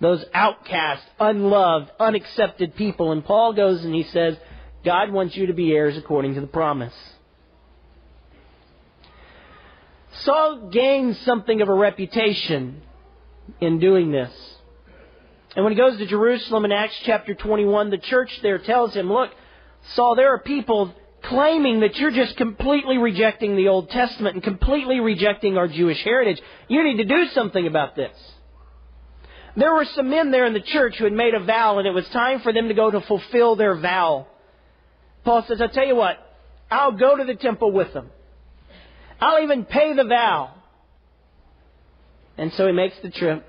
Those 0.00 0.24
outcast, 0.34 1.04
unloved, 1.18 1.90
unaccepted 1.98 2.76
people. 2.76 3.12
And 3.12 3.24
Paul 3.24 3.54
goes 3.54 3.84
and 3.84 3.94
he 3.94 4.04
says, 4.04 4.36
God 4.84 5.10
wants 5.10 5.34
you 5.34 5.46
to 5.46 5.54
be 5.54 5.72
heirs 5.72 5.96
according 5.96 6.34
to 6.34 6.40
the 6.40 6.46
promise. 6.46 6.94
Saul 10.20 10.68
gains 10.68 11.18
something 11.20 11.60
of 11.62 11.68
a 11.68 11.74
reputation 11.74 12.82
in 13.60 13.78
doing 13.78 14.12
this. 14.12 14.32
And 15.56 15.64
when 15.64 15.72
he 15.72 15.78
goes 15.78 15.96
to 15.98 16.06
Jerusalem 16.06 16.64
in 16.64 16.72
Acts 16.72 16.98
chapter 17.04 17.34
21, 17.34 17.90
the 17.90 17.98
church 17.98 18.30
there 18.42 18.58
tells 18.58 18.94
him, 18.94 19.12
Look, 19.12 19.30
Saul, 19.92 20.16
there 20.16 20.32
are 20.34 20.38
people 20.38 20.94
claiming 21.22 21.80
that 21.80 21.96
you're 21.96 22.10
just 22.10 22.36
completely 22.36 22.98
rejecting 22.98 23.56
the 23.56 23.68
Old 23.68 23.90
Testament 23.90 24.34
and 24.34 24.42
completely 24.42 25.00
rejecting 25.00 25.56
our 25.56 25.68
Jewish 25.68 26.02
heritage. 26.02 26.40
You 26.68 26.82
need 26.84 26.96
to 26.98 27.04
do 27.04 27.26
something 27.28 27.66
about 27.66 27.96
this. 27.96 28.16
There 29.56 29.72
were 29.72 29.84
some 29.94 30.10
men 30.10 30.30
there 30.30 30.46
in 30.46 30.52
the 30.52 30.60
church 30.60 30.96
who 30.96 31.04
had 31.04 31.12
made 31.12 31.34
a 31.34 31.44
vow, 31.44 31.78
and 31.78 31.86
it 31.86 31.92
was 31.92 32.08
time 32.08 32.40
for 32.40 32.52
them 32.52 32.68
to 32.68 32.74
go 32.74 32.90
to 32.90 33.00
fulfill 33.02 33.56
their 33.56 33.76
vow. 33.76 34.26
Paul 35.24 35.44
says, 35.46 35.60
I'll 35.60 35.68
tell 35.68 35.86
you 35.86 35.94
what, 35.96 36.16
I'll 36.70 36.92
go 36.92 37.16
to 37.16 37.24
the 37.24 37.36
temple 37.36 37.70
with 37.70 37.92
them. 37.92 38.10
I'll 39.20 39.42
even 39.42 39.64
pay 39.64 39.94
the 39.94 40.04
vow. 40.04 40.54
And 42.36 42.52
so 42.54 42.66
he 42.66 42.72
makes 42.72 42.96
the 43.00 43.10
trip 43.10 43.48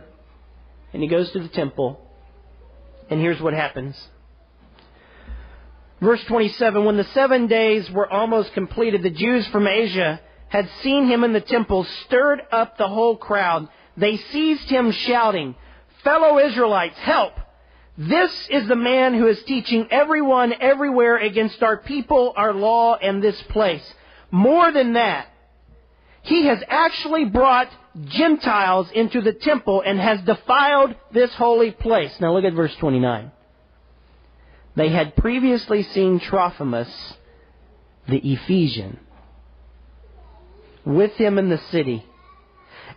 and 0.93 1.01
he 1.01 1.07
goes 1.07 1.31
to 1.31 1.39
the 1.39 1.49
temple. 1.49 1.99
And 3.09 3.19
here's 3.19 3.41
what 3.41 3.53
happens. 3.53 3.95
Verse 6.01 6.23
27 6.25 6.83
When 6.83 6.97
the 6.97 7.03
seven 7.05 7.47
days 7.47 7.89
were 7.91 8.11
almost 8.11 8.53
completed, 8.53 9.03
the 9.03 9.09
Jews 9.09 9.47
from 9.47 9.67
Asia 9.67 10.21
had 10.49 10.69
seen 10.81 11.07
him 11.07 11.23
in 11.23 11.33
the 11.33 11.41
temple, 11.41 11.85
stirred 12.05 12.41
up 12.51 12.77
the 12.77 12.87
whole 12.87 13.17
crowd. 13.17 13.67
They 13.97 14.17
seized 14.17 14.69
him, 14.69 14.91
shouting, 14.91 15.55
Fellow 16.03 16.39
Israelites, 16.39 16.97
help! 16.99 17.33
This 17.97 18.31
is 18.49 18.67
the 18.67 18.75
man 18.75 19.13
who 19.13 19.27
is 19.27 19.41
teaching 19.43 19.87
everyone 19.89 20.53
everywhere 20.59 21.17
against 21.17 21.63
our 21.63 21.77
people, 21.77 22.33
our 22.35 22.53
law, 22.53 22.95
and 22.95 23.23
this 23.23 23.41
place. 23.43 23.83
More 24.31 24.71
than 24.71 24.93
that, 24.93 25.27
he 26.23 26.45
has 26.47 26.61
actually 26.67 27.25
brought 27.25 27.69
Gentiles 28.05 28.89
into 28.91 29.21
the 29.21 29.31
temple 29.31 29.81
and 29.85 29.99
has 29.99 30.19
defiled 30.21 30.93
this 31.11 31.33
holy 31.35 31.71
place. 31.71 32.13
Now 32.19 32.33
look 32.33 32.43
at 32.43 32.53
verse 32.53 32.75
29. 32.75 33.31
They 34.75 34.89
had 34.89 35.15
previously 35.15 35.83
seen 35.83 36.19
Trophimus, 36.19 37.13
the 38.07 38.17
Ephesian, 38.17 38.99
with 40.83 41.13
him 41.13 41.37
in 41.37 41.49
the 41.49 41.57
city. 41.71 42.05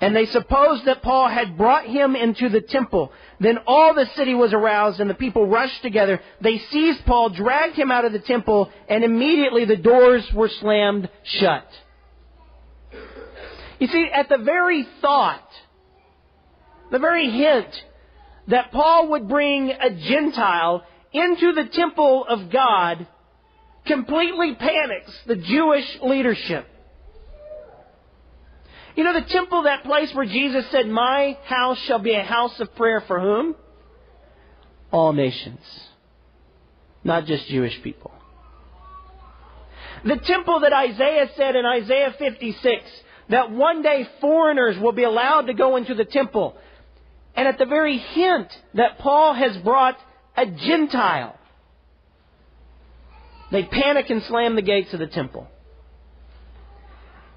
And 0.01 0.15
they 0.15 0.27
supposed 0.27 0.85
that 0.85 1.03
Paul 1.03 1.29
had 1.29 1.57
brought 1.57 1.87
him 1.87 2.15
into 2.15 2.49
the 2.49 2.61
temple. 2.61 3.13
Then 3.41 3.59
all 3.67 3.95
the 3.95 4.07
city 4.17 4.35
was 4.35 4.53
aroused 4.53 5.01
and 5.01 5.11
the 5.11 5.15
people 5.15 5.47
rushed 5.47 5.83
together. 5.83 6.21
They 6.41 6.59
seized 6.59 7.05
Paul, 7.05 7.31
dragged 7.31 7.75
him 7.75 7.91
out 7.91 8.05
of 8.05 8.13
the 8.13 8.21
temple, 8.21 8.71
and 8.89 9.03
immediately 9.03 9.65
the 9.65 9.77
doors 9.77 10.33
were 10.33 10.49
slammed 10.49 11.09
shut. 11.25 11.67
You 13.81 13.87
see, 13.87 14.09
at 14.13 14.29
the 14.29 14.39
very 14.39 14.87
thought, 15.01 15.49
the 16.91 16.99
very 16.99 17.31
hint 17.31 17.85
that 18.49 18.73
Paul 18.73 19.09
would 19.11 19.29
bring 19.29 19.71
a 19.71 19.91
Gentile 19.91 20.85
into 21.13 21.53
the 21.53 21.65
temple 21.65 22.25
of 22.29 22.51
God 22.51 23.07
completely 23.87 24.55
panics 24.55 25.13
the 25.27 25.37
Jewish 25.37 25.99
leadership. 26.03 26.67
You 28.95 29.05
know, 29.05 29.13
the 29.13 29.29
temple, 29.29 29.63
that 29.63 29.85
place 29.85 30.13
where 30.13 30.27
Jesus 30.27 30.69
said, 30.71 30.89
My 30.89 31.39
house 31.45 31.79
shall 31.87 32.01
be 32.01 32.15
a 32.15 32.23
house 32.23 32.59
of 32.59 32.75
prayer 32.75 33.01
for 33.07 33.21
whom? 33.21 33.55
All 34.91 35.13
nations, 35.13 35.61
not 37.05 37.27
just 37.27 37.47
Jewish 37.47 37.81
people. 37.83 38.11
The 40.05 40.17
temple 40.17 40.61
that 40.61 40.73
Isaiah 40.73 41.31
said 41.37 41.57
in 41.57 41.65
Isaiah 41.65 42.15
56 42.19 42.91
that 43.31 43.51
one 43.51 43.83
day 43.83 44.09
foreigners 44.21 44.79
will 44.79 44.93
be 44.93 45.05
allowed 45.05 45.43
to 45.43 45.55
go 45.55 45.77
into 45.77 45.95
the 45.95 46.05
temple. 46.05 46.57
And 47.37 47.47
at 47.47 47.59
the 47.59 47.67
very 47.67 47.99
hint 47.99 48.49
that 48.75 48.99
Paul 48.99 49.35
has 49.35 49.57
brought 49.59 49.99
a 50.39 50.47
Gentile, 50.47 51.37
they 53.51 53.65
panic 53.65 54.09
and 54.09 54.23
slam 54.23 54.55
the 54.55 54.63
gates 54.63 54.93
of 54.93 55.01
the 55.01 55.07
temple. 55.09 55.49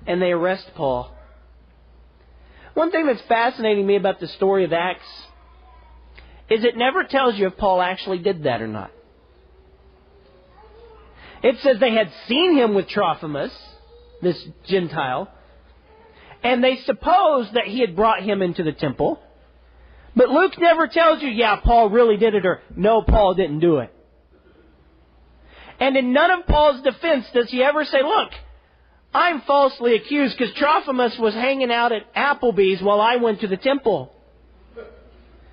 And 0.05 0.21
they 0.21 0.31
arrest 0.31 0.69
Paul. 0.75 1.11
One 2.75 2.91
thing 2.91 3.07
that's 3.07 3.21
fascinating 3.27 3.85
me 3.85 3.95
about 3.95 4.19
the 4.19 4.27
story 4.27 4.65
of 4.65 4.71
Acts 4.71 5.05
is 6.49 6.63
it 6.63 6.77
never 6.77 7.03
tells 7.03 7.37
you 7.37 7.47
if 7.47 7.57
Paul 7.57 7.81
actually 7.81 8.19
did 8.19 8.43
that 8.43 8.61
or 8.61 8.67
not. 8.67 8.91
It 11.43 11.55
says 11.61 11.77
they 11.79 11.93
had 11.93 12.11
seen 12.27 12.55
him 12.55 12.75
with 12.75 12.87
Trophimus, 12.87 13.51
this 14.21 14.37
Gentile, 14.67 15.27
and 16.43 16.63
they 16.63 16.77
supposed 16.85 17.53
that 17.53 17.65
he 17.65 17.79
had 17.79 17.95
brought 17.95 18.21
him 18.21 18.41
into 18.41 18.63
the 18.63 18.73
temple. 18.73 19.19
But 20.15 20.29
Luke 20.29 20.53
never 20.59 20.87
tells 20.87 21.21
you, 21.21 21.29
yeah, 21.29 21.57
Paul 21.57 21.89
really 21.89 22.17
did 22.17 22.35
it, 22.35 22.45
or 22.45 22.61
no, 22.75 23.01
Paul 23.01 23.33
didn't 23.33 23.59
do 23.59 23.77
it. 23.77 23.93
And 25.79 25.95
in 25.97 26.13
none 26.13 26.31
of 26.31 26.45
Paul's 26.47 26.81
defense 26.81 27.25
does 27.33 27.49
he 27.49 27.63
ever 27.63 27.85
say, 27.85 28.03
look, 28.03 28.29
I'm 29.13 29.41
falsely 29.41 29.95
accused 29.95 30.37
because 30.37 30.53
Trophimus 30.55 31.17
was 31.17 31.33
hanging 31.33 31.71
out 31.71 31.91
at 31.91 32.13
Applebee's 32.13 32.81
while 32.81 33.01
I 33.01 33.17
went 33.17 33.41
to 33.41 33.47
the 33.47 33.57
temple. 33.57 34.13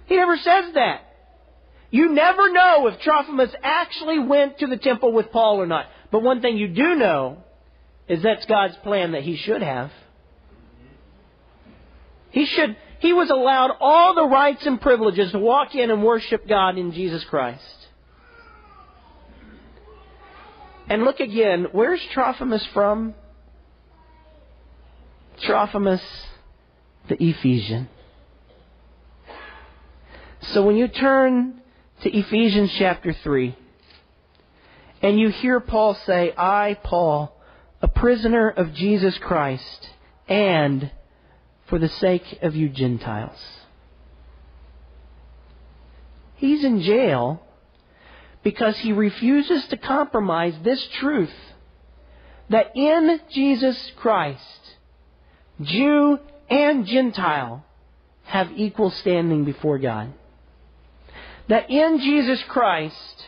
He 0.07 0.17
never 0.17 0.37
says 0.37 0.75
that. 0.75 1.03
You 1.91 2.13
never 2.13 2.53
know 2.53 2.87
if 2.89 3.01
Trophimus 3.01 3.51
actually 3.63 4.19
went 4.19 4.59
to 4.59 4.67
the 4.67 4.77
temple 4.77 5.13
with 5.13 5.33
Paul 5.33 5.61
or 5.61 5.67
not. 5.67 5.87
But 6.11 6.23
one 6.23 6.41
thing 6.41 6.57
you 6.57 6.69
do 6.69 6.95
know 6.97 7.39
is 8.09 8.23
that's 8.23 8.45
God's 8.47 8.77
plan 8.77 9.13
that 9.13 9.23
he 9.23 9.37
should 9.37 9.63
have. 9.63 9.91
He 12.31 12.47
should, 12.47 12.77
he 12.99 13.13
was 13.13 13.31
allowed 13.31 13.73
all 13.81 14.15
the 14.15 14.27
rights 14.27 14.67
and 14.67 14.81
privileges 14.81 15.33
to 15.33 15.39
walk 15.39 15.75
in 15.75 15.91
and 15.91 16.03
worship 16.03 16.47
God 16.47 16.79
in 16.79 16.93
Jesus 16.93 17.25
Christ. 17.25 17.63
And 20.89 21.05
look 21.05 21.21
again, 21.21 21.67
where's 21.73 22.03
Trophimus 22.13 22.65
from? 22.73 23.15
Trophimus 25.41 26.03
the 27.09 27.23
Ephesian. 27.23 27.89
So 30.41 30.63
when 30.63 30.77
you 30.77 30.89
turn 30.89 31.61
to 32.03 32.17
Ephesians 32.17 32.73
chapter 32.79 33.13
3, 33.13 33.57
and 35.03 35.19
you 35.19 35.29
hear 35.29 35.61
Paul 35.61 35.95
say, 35.95 36.33
I, 36.37 36.79
Paul, 36.83 37.37
a 37.81 37.89
prisoner 37.89 38.49
of 38.49 38.73
Jesus 38.75 39.17
Christ, 39.19 39.91
and 40.29 40.91
for 41.69 41.79
the 41.79 41.89
sake 41.89 42.39
of 42.43 42.55
you 42.55 42.69
Gentiles. 42.69 43.39
He's 46.37 46.65
in 46.65 46.81
jail 46.83 47.43
because 48.43 48.79
he 48.79 48.93
refuses 48.93 49.67
to 49.69 49.77
compromise 49.77 50.55
this 50.63 50.87
truth 51.01 51.35
that 52.49 52.73
in 52.75 53.21
Jesus 53.31 53.93
Christ, 53.97 54.61
Jew 55.61 56.19
and 56.49 56.87
Gentile 56.87 57.65
have 58.25 58.51
equal 58.57 58.91
standing 58.91 59.45
before 59.45 59.79
God. 59.79 60.13
That 61.49 61.71
in 61.71 61.99
Jesus 61.99 62.43
Christ, 62.49 63.27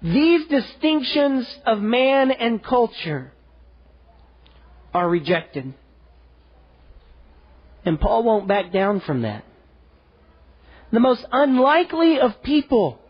these 0.00 0.46
distinctions 0.46 1.46
of 1.66 1.80
man 1.80 2.30
and 2.30 2.62
culture 2.62 3.32
are 4.94 5.08
rejected. 5.08 5.74
And 7.88 7.98
Paul 7.98 8.22
won't 8.22 8.46
back 8.46 8.70
down 8.70 9.00
from 9.00 9.22
that. 9.22 9.46
The 10.92 11.00
most 11.00 11.24
unlikely 11.32 12.20
of 12.20 12.42
people 12.42 13.00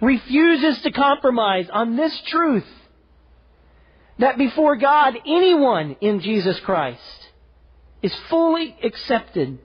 refuses 0.00 0.80
to 0.82 0.92
compromise 0.92 1.66
on 1.72 1.96
this 1.96 2.16
truth 2.28 2.68
that 4.20 4.38
before 4.38 4.76
God, 4.76 5.14
anyone 5.26 5.96
in 6.00 6.20
Jesus 6.20 6.60
Christ 6.60 7.00
is 8.00 8.14
fully 8.30 8.76
accepted 8.84 9.58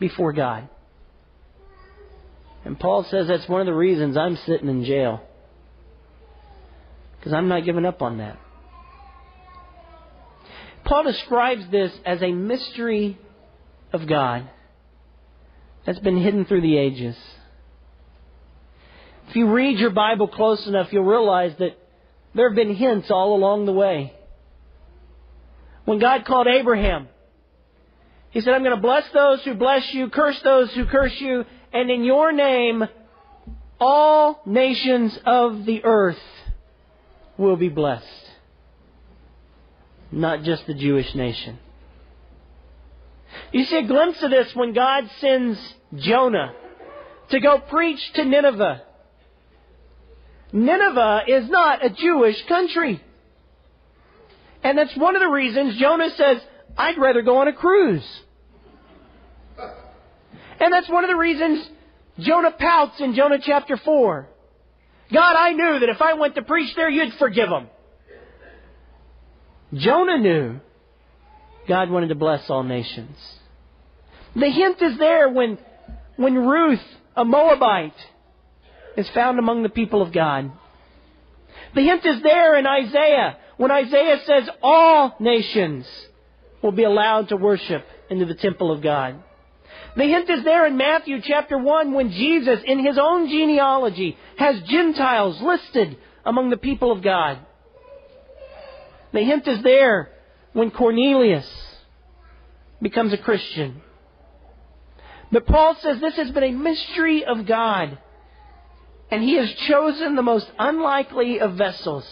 before 0.00 0.32
God. 0.32 0.68
And 2.64 2.80
Paul 2.80 3.04
says 3.04 3.28
that's 3.28 3.48
one 3.48 3.60
of 3.60 3.66
the 3.68 3.74
reasons 3.74 4.16
I'm 4.16 4.36
sitting 4.38 4.68
in 4.68 4.84
jail. 4.84 5.22
Because 7.16 7.32
I'm 7.32 7.46
not 7.46 7.64
giving 7.64 7.84
up 7.84 8.02
on 8.02 8.18
that. 8.18 8.40
Paul 10.82 11.04
describes 11.04 11.68
this 11.70 11.92
as 12.04 12.20
a 12.22 12.32
mystery 12.32 13.18
of 13.92 14.06
God 14.06 14.48
that's 15.84 15.98
been 15.98 16.16
hidden 16.16 16.44
through 16.44 16.62
the 16.62 16.78
ages. 16.78 17.16
If 19.28 19.36
you 19.36 19.50
read 19.50 19.78
your 19.78 19.90
Bible 19.90 20.28
close 20.28 20.66
enough, 20.66 20.92
you'll 20.92 21.04
realize 21.04 21.54
that 21.58 21.78
there 22.34 22.48
have 22.48 22.56
been 22.56 22.74
hints 22.74 23.10
all 23.10 23.34
along 23.34 23.66
the 23.66 23.72
way. 23.72 24.12
When 25.84 25.98
God 25.98 26.24
called 26.24 26.46
Abraham, 26.46 27.08
He 28.32 28.40
said, 28.40 28.54
I'm 28.54 28.62
going 28.62 28.74
to 28.74 28.80
bless 28.80 29.04
those 29.12 29.42
who 29.42 29.54
bless 29.54 29.92
you, 29.92 30.08
curse 30.08 30.40
those 30.42 30.72
who 30.72 30.86
curse 30.86 31.20
you, 31.20 31.44
and 31.72 31.90
in 31.90 32.02
your 32.02 32.32
name, 32.32 32.82
all 33.78 34.40
nations 34.46 35.18
of 35.26 35.66
the 35.66 35.84
earth 35.84 36.18
will 37.36 37.56
be 37.56 37.68
blessed. 37.68 38.06
Not 40.10 40.44
just 40.44 40.66
the 40.66 40.74
Jewish 40.74 41.14
nation. 41.14 41.58
You 43.52 43.64
see 43.64 43.76
a 43.76 43.86
glimpse 43.86 44.22
of 44.22 44.30
this 44.30 44.50
when 44.54 44.72
God 44.72 45.04
sends 45.20 45.58
Jonah 45.96 46.54
to 47.30 47.40
go 47.40 47.58
preach 47.58 48.00
to 48.14 48.24
Nineveh. 48.24 48.82
Nineveh 50.52 51.22
is 51.26 51.48
not 51.48 51.84
a 51.84 51.90
Jewish 51.90 52.36
country. 52.46 53.02
And 54.62 54.78
that's 54.78 54.96
one 54.96 55.16
of 55.16 55.22
the 55.22 55.28
reasons 55.28 55.78
Jonah 55.78 56.10
says, 56.16 56.38
I'd 56.76 56.98
rather 56.98 57.22
go 57.22 57.38
on 57.38 57.48
a 57.48 57.52
cruise. 57.52 58.06
And 60.60 60.72
that's 60.72 60.88
one 60.88 61.04
of 61.04 61.10
the 61.10 61.16
reasons 61.16 61.68
Jonah 62.20 62.52
pouts 62.52 63.00
in 63.00 63.14
Jonah 63.14 63.38
chapter 63.42 63.76
4. 63.76 64.28
God, 65.12 65.36
I 65.36 65.52
knew 65.52 65.80
that 65.80 65.88
if 65.88 66.00
I 66.00 66.14
went 66.14 66.36
to 66.36 66.42
preach 66.42 66.74
there, 66.76 66.88
you'd 66.88 67.14
forgive 67.18 67.48
them. 67.48 67.68
Jonah 69.74 70.18
knew 70.18 70.60
God 71.68 71.90
wanted 71.90 72.08
to 72.08 72.14
bless 72.14 72.48
all 72.50 72.62
nations. 72.62 73.16
The 74.34 74.48
hint 74.48 74.80
is 74.80 74.98
there 74.98 75.28
when, 75.28 75.58
when 76.16 76.34
Ruth, 76.34 76.82
a 77.16 77.24
Moabite, 77.24 77.94
is 78.96 79.08
found 79.10 79.38
among 79.38 79.62
the 79.62 79.68
people 79.68 80.02
of 80.02 80.12
God. 80.12 80.50
The 81.74 81.82
hint 81.82 82.04
is 82.04 82.22
there 82.22 82.56
in 82.56 82.66
Isaiah 82.66 83.38
when 83.56 83.70
Isaiah 83.70 84.20
says 84.26 84.48
all 84.62 85.14
nations 85.20 85.86
will 86.62 86.72
be 86.72 86.84
allowed 86.84 87.28
to 87.28 87.36
worship 87.36 87.84
into 88.10 88.24
the 88.24 88.34
temple 88.34 88.70
of 88.70 88.82
God. 88.82 89.22
The 89.96 90.04
hint 90.04 90.30
is 90.30 90.42
there 90.44 90.66
in 90.66 90.76
Matthew 90.76 91.20
chapter 91.20 91.58
1 91.58 91.92
when 91.92 92.10
Jesus, 92.10 92.60
in 92.64 92.84
his 92.84 92.98
own 92.98 93.28
genealogy, 93.28 94.16
has 94.36 94.62
Gentiles 94.62 95.40
listed 95.40 95.98
among 96.24 96.50
the 96.50 96.56
people 96.56 96.92
of 96.92 97.02
God. 97.02 97.38
The 99.12 99.20
hint 99.20 99.46
is 99.46 99.62
there 99.62 100.11
when 100.52 100.70
Cornelius 100.70 101.48
becomes 102.80 103.12
a 103.12 103.18
Christian. 103.18 103.80
But 105.30 105.46
Paul 105.46 105.76
says 105.80 106.00
this 106.00 106.16
has 106.16 106.30
been 106.30 106.44
a 106.44 106.52
mystery 106.52 107.24
of 107.24 107.46
God. 107.46 107.98
And 109.10 109.22
he 109.22 109.36
has 109.36 109.50
chosen 109.68 110.16
the 110.16 110.22
most 110.22 110.50
unlikely 110.58 111.40
of 111.40 111.54
vessels 111.54 112.06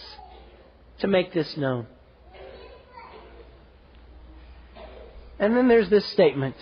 to 0.99 1.07
make 1.07 1.33
this 1.33 1.57
known. 1.57 1.87
And 5.39 5.57
then 5.57 5.67
there's 5.67 5.89
this 5.89 6.05
statement. 6.07 6.55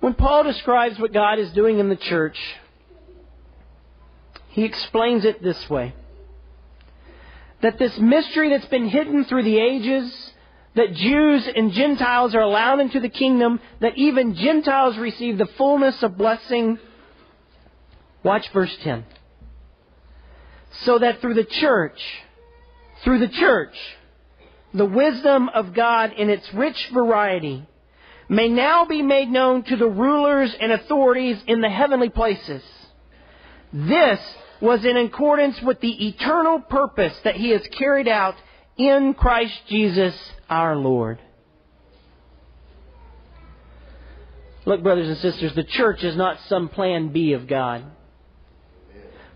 When 0.00 0.14
Paul 0.14 0.44
describes 0.44 0.98
what 0.98 1.12
God 1.12 1.38
is 1.38 1.50
doing 1.50 1.78
in 1.78 1.90
the 1.90 1.96
church, 1.96 2.38
he 4.48 4.64
explains 4.64 5.24
it 5.26 5.42
this 5.42 5.68
way 5.68 5.94
that 7.66 7.80
this 7.80 7.98
mystery 7.98 8.50
that's 8.50 8.66
been 8.66 8.88
hidden 8.88 9.24
through 9.24 9.42
the 9.42 9.58
ages, 9.58 10.32
that 10.76 10.92
Jews 10.92 11.48
and 11.52 11.72
Gentiles 11.72 12.32
are 12.32 12.40
allowed 12.40 12.78
into 12.78 13.00
the 13.00 13.08
kingdom, 13.08 13.58
that 13.80 13.98
even 13.98 14.36
Gentiles 14.36 14.96
receive 14.96 15.36
the 15.36 15.48
fullness 15.58 16.00
of 16.04 16.16
blessing. 16.16 16.78
Watch 18.22 18.48
verse 18.52 18.72
10. 18.84 19.04
So 20.84 21.00
that 21.00 21.20
through 21.20 21.34
the 21.34 21.42
church, 21.42 22.00
through 23.02 23.18
the 23.18 23.34
church, 23.34 23.74
the 24.72 24.86
wisdom 24.86 25.48
of 25.48 25.74
God 25.74 26.12
in 26.12 26.30
its 26.30 26.48
rich 26.54 26.90
variety 26.94 27.66
may 28.28 28.48
now 28.48 28.84
be 28.84 29.02
made 29.02 29.28
known 29.28 29.64
to 29.64 29.74
the 29.74 29.88
rulers 29.88 30.54
and 30.60 30.70
authorities 30.70 31.42
in 31.48 31.62
the 31.62 31.68
heavenly 31.68 32.10
places. 32.10 32.62
This 33.72 34.20
was 34.60 34.84
in 34.84 34.96
accordance 34.96 35.60
with 35.62 35.80
the 35.80 36.08
eternal 36.08 36.60
purpose 36.60 37.16
that 37.24 37.36
He 37.36 37.50
has 37.50 37.62
carried 37.72 38.08
out 38.08 38.36
in 38.76 39.14
Christ 39.14 39.54
Jesus 39.68 40.14
our 40.48 40.76
Lord. 40.76 41.18
Look, 44.64 44.82
brothers 44.82 45.08
and 45.08 45.18
sisters, 45.18 45.54
the 45.54 45.64
church 45.64 46.02
is 46.02 46.16
not 46.16 46.38
some 46.48 46.68
plan 46.68 47.08
B 47.08 47.32
of 47.32 47.46
God. 47.46 47.84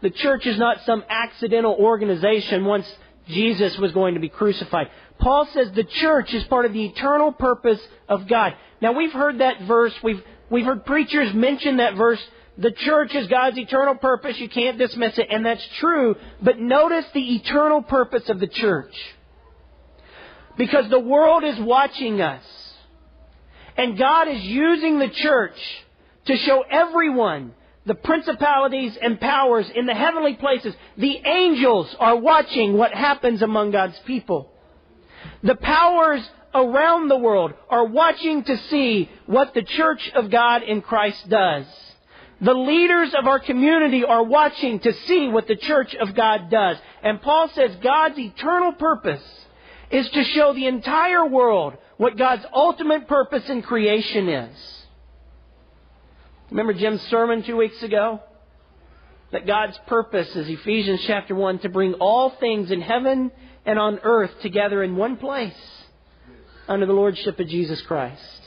The 0.02 0.10
church 0.10 0.46
is 0.46 0.58
not 0.58 0.80
some 0.84 1.04
accidental 1.08 1.74
organization 1.74 2.64
once 2.64 2.90
Jesus 3.28 3.76
was 3.78 3.92
going 3.92 4.14
to 4.14 4.20
be 4.20 4.28
crucified. 4.28 4.88
Paul 5.18 5.46
says 5.52 5.70
the 5.72 5.84
church 5.84 6.32
is 6.34 6.42
part 6.44 6.64
of 6.64 6.72
the 6.72 6.86
eternal 6.86 7.32
purpose 7.32 7.80
of 8.08 8.26
God. 8.26 8.54
Now 8.80 8.92
we've 8.92 9.12
heard 9.12 9.38
that 9.38 9.62
verse, 9.62 9.94
we've, 10.02 10.22
we've 10.50 10.64
heard 10.64 10.84
preachers 10.84 11.32
mention 11.34 11.76
that 11.76 11.94
verse. 11.94 12.20
The 12.60 12.72
church 12.72 13.14
is 13.14 13.26
God's 13.26 13.56
eternal 13.56 13.94
purpose, 13.94 14.38
you 14.38 14.48
can't 14.48 14.76
dismiss 14.76 15.16
it, 15.16 15.28
and 15.30 15.44
that's 15.46 15.66
true, 15.78 16.14
but 16.42 16.58
notice 16.58 17.06
the 17.14 17.36
eternal 17.36 17.80
purpose 17.80 18.28
of 18.28 18.38
the 18.38 18.46
church. 18.46 18.94
Because 20.58 20.90
the 20.90 21.00
world 21.00 21.42
is 21.42 21.58
watching 21.58 22.20
us. 22.20 22.44
And 23.78 23.96
God 23.96 24.28
is 24.28 24.42
using 24.42 24.98
the 24.98 25.08
church 25.08 25.56
to 26.26 26.36
show 26.36 26.62
everyone 26.70 27.54
the 27.86 27.94
principalities 27.94 28.96
and 29.00 29.18
powers 29.18 29.66
in 29.74 29.86
the 29.86 29.94
heavenly 29.94 30.34
places, 30.34 30.74
the 30.98 31.16
angels 31.24 31.96
are 31.98 32.16
watching 32.16 32.74
what 32.74 32.92
happens 32.92 33.40
among 33.40 33.70
God's 33.70 33.98
people. 34.06 34.52
The 35.42 35.54
powers 35.54 36.28
around 36.54 37.08
the 37.08 37.16
world 37.16 37.54
are 37.70 37.86
watching 37.86 38.44
to 38.44 38.58
see 38.68 39.08
what 39.24 39.54
the 39.54 39.62
church 39.62 40.10
of 40.14 40.30
God 40.30 40.62
in 40.62 40.82
Christ 40.82 41.26
does. 41.30 41.64
The 42.40 42.54
leaders 42.54 43.12
of 43.18 43.26
our 43.26 43.38
community 43.38 44.04
are 44.04 44.22
watching 44.22 44.80
to 44.80 44.94
see 45.06 45.28
what 45.28 45.46
the 45.46 45.56
church 45.56 45.94
of 45.94 46.14
God 46.14 46.50
does. 46.50 46.78
And 47.02 47.20
Paul 47.20 47.50
says 47.50 47.76
God's 47.82 48.18
eternal 48.18 48.72
purpose 48.72 49.22
is 49.90 50.08
to 50.10 50.24
show 50.24 50.54
the 50.54 50.66
entire 50.66 51.26
world 51.26 51.74
what 51.98 52.16
God's 52.16 52.46
ultimate 52.54 53.06
purpose 53.08 53.48
in 53.50 53.60
creation 53.60 54.28
is. 54.28 54.56
Remember 56.50 56.72
Jim's 56.72 57.02
sermon 57.02 57.42
two 57.42 57.56
weeks 57.56 57.82
ago? 57.82 58.20
That 59.32 59.46
God's 59.46 59.78
purpose 59.86 60.34
is 60.34 60.48
Ephesians 60.48 61.02
chapter 61.06 61.34
1 61.34 61.60
to 61.60 61.68
bring 61.68 61.94
all 61.94 62.30
things 62.30 62.70
in 62.70 62.80
heaven 62.80 63.30
and 63.66 63.78
on 63.78 64.00
earth 64.02 64.32
together 64.40 64.82
in 64.82 64.96
one 64.96 65.18
place 65.18 65.52
under 66.66 66.86
the 66.86 66.92
lordship 66.92 67.38
of 67.38 67.46
Jesus 67.46 67.80
Christ. 67.82 68.39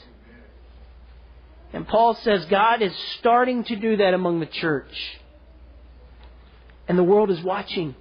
And 1.74 1.88
Paul 1.88 2.14
says 2.14 2.44
God 2.48 2.82
is 2.82 2.92
starting 3.18 3.64
to 3.64 3.74
do 3.74 3.96
that 3.96 4.14
among 4.14 4.38
the 4.38 4.46
church. 4.46 4.94
And 6.86 6.96
the 6.96 7.02
world 7.02 7.30
is 7.32 7.42
watching. 7.42 7.96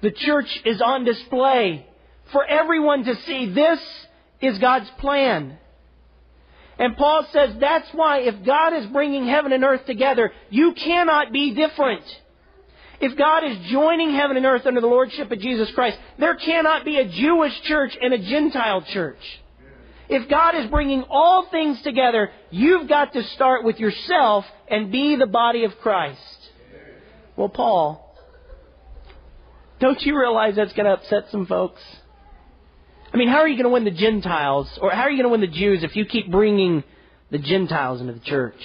The 0.00 0.12
church 0.12 0.48
is 0.64 0.80
on 0.80 1.04
display 1.04 1.86
for 2.32 2.42
everyone 2.42 3.04
to 3.04 3.14
see. 3.26 3.52
This 3.52 3.80
is 4.40 4.58
God's 4.58 4.88
plan. 4.98 5.58
And 6.78 6.96
Paul 6.96 7.26
says 7.32 7.54
that's 7.60 7.88
why 7.92 8.20
if 8.20 8.46
God 8.46 8.72
is 8.72 8.86
bringing 8.86 9.26
heaven 9.26 9.52
and 9.52 9.62
earth 9.62 9.84
together, 9.84 10.32
you 10.48 10.72
cannot 10.72 11.32
be 11.32 11.54
different. 11.54 12.04
If 12.98 13.18
God 13.18 13.44
is 13.44 13.58
joining 13.70 14.14
heaven 14.14 14.38
and 14.38 14.46
earth 14.46 14.64
under 14.64 14.80
the 14.80 14.86
lordship 14.86 15.30
of 15.30 15.38
Jesus 15.38 15.70
Christ, 15.72 15.98
there 16.18 16.36
cannot 16.36 16.86
be 16.86 16.96
a 16.96 17.06
Jewish 17.06 17.60
church 17.62 17.94
and 18.00 18.14
a 18.14 18.18
Gentile 18.18 18.80
church. 18.80 19.20
If 20.08 20.28
God 20.28 20.54
is 20.54 20.70
bringing 20.70 21.04
all 21.10 21.48
things 21.50 21.80
together, 21.82 22.30
you've 22.50 22.88
got 22.88 23.12
to 23.14 23.22
start 23.22 23.64
with 23.64 23.80
yourself 23.80 24.44
and 24.68 24.92
be 24.92 25.16
the 25.16 25.26
body 25.26 25.64
of 25.64 25.76
Christ. 25.78 26.20
Well, 27.36 27.48
Paul, 27.48 28.02
don't 29.80 30.00
you 30.02 30.18
realize 30.18 30.56
that's 30.56 30.72
going 30.72 30.86
to 30.86 30.92
upset 30.92 31.30
some 31.30 31.46
folks? 31.46 31.82
I 33.12 33.16
mean, 33.16 33.28
how 33.28 33.38
are 33.38 33.48
you 33.48 33.56
going 33.56 33.64
to 33.64 33.70
win 33.70 33.84
the 33.84 33.90
Gentiles, 33.90 34.78
or 34.80 34.90
how 34.90 35.02
are 35.02 35.10
you 35.10 35.16
going 35.22 35.30
to 35.30 35.38
win 35.38 35.40
the 35.40 35.58
Jews 35.58 35.82
if 35.82 35.96
you 35.96 36.06
keep 36.06 36.30
bringing 36.30 36.84
the 37.30 37.38
Gentiles 37.38 38.00
into 38.00 38.12
the 38.12 38.20
church? 38.20 38.60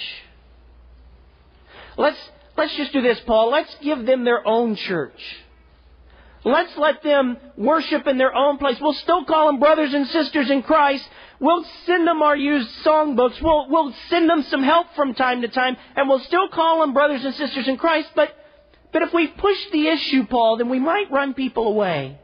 Let's, 1.96 2.18
let's 2.56 2.74
just 2.76 2.92
do 2.92 3.02
this, 3.02 3.20
Paul. 3.26 3.50
Let's 3.50 3.74
give 3.82 4.06
them 4.06 4.24
their 4.24 4.46
own 4.46 4.76
church. 4.76 5.18
Let's 6.44 6.76
let 6.76 7.02
them 7.02 7.36
worship 7.56 8.06
in 8.06 8.18
their 8.18 8.34
own 8.34 8.58
place. 8.58 8.76
We'll 8.80 8.94
still 8.94 9.24
call 9.24 9.46
them 9.46 9.60
brothers 9.60 9.94
and 9.94 10.08
sisters 10.08 10.50
in 10.50 10.62
Christ, 10.62 11.08
We'll 11.42 11.64
send 11.86 12.06
them 12.06 12.22
our 12.22 12.36
used 12.36 12.70
songbooks. 12.84 13.42
We'll, 13.42 13.68
we'll 13.68 13.92
send 14.08 14.30
them 14.30 14.44
some 14.44 14.62
help 14.62 14.86
from 14.94 15.12
time 15.12 15.42
to 15.42 15.48
time, 15.48 15.76
and 15.96 16.08
we'll 16.08 16.20
still 16.20 16.48
call 16.48 16.82
them 16.82 16.94
brothers 16.94 17.24
and 17.24 17.34
sisters 17.34 17.66
in 17.66 17.78
Christ. 17.78 18.10
But, 18.14 18.32
but 18.92 19.02
if 19.02 19.12
we 19.12 19.26
push 19.26 19.58
the 19.72 19.88
issue, 19.88 20.24
Paul, 20.26 20.58
then 20.58 20.68
we 20.68 20.78
might 20.78 21.10
run 21.10 21.34
people 21.34 21.66
away. 21.66 22.16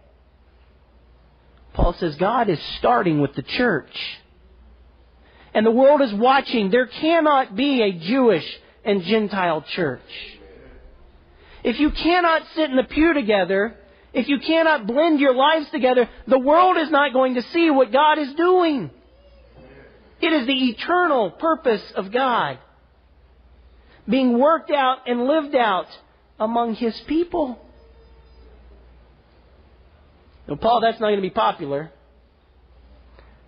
Paul 1.74 1.94
says 1.94 2.14
God 2.14 2.48
is 2.48 2.60
starting 2.78 3.20
with 3.20 3.34
the 3.34 3.42
church. 3.42 3.90
And 5.52 5.66
the 5.66 5.72
world 5.72 6.00
is 6.00 6.14
watching. 6.14 6.70
There 6.70 6.86
cannot 6.86 7.56
be 7.56 7.82
a 7.82 7.90
Jewish 7.98 8.46
and 8.84 9.02
Gentile 9.02 9.62
church. 9.62 10.38
If 11.64 11.80
you 11.80 11.90
cannot 11.90 12.44
sit 12.54 12.70
in 12.70 12.76
the 12.76 12.84
pew 12.84 13.14
together, 13.14 13.76
if 14.12 14.28
you 14.28 14.38
cannot 14.38 14.86
blend 14.86 15.20
your 15.20 15.34
lives 15.34 15.68
together, 15.70 16.08
the 16.26 16.38
world 16.38 16.76
is 16.78 16.90
not 16.90 17.12
going 17.12 17.34
to 17.34 17.42
see 17.42 17.70
what 17.70 17.92
God 17.92 18.18
is 18.18 18.34
doing. 18.34 18.90
It 20.20 20.32
is 20.32 20.46
the 20.46 20.68
eternal 20.70 21.30
purpose 21.30 21.82
of 21.94 22.10
God 22.10 22.58
being 24.08 24.38
worked 24.38 24.70
out 24.70 25.06
and 25.06 25.26
lived 25.26 25.54
out 25.54 25.86
among 26.40 26.74
His 26.74 26.98
people. 27.06 27.58
Now, 30.48 30.56
Paul, 30.56 30.80
that's 30.80 30.98
not 30.98 31.08
going 31.08 31.16
to 31.16 31.22
be 31.22 31.30
popular. 31.30 31.92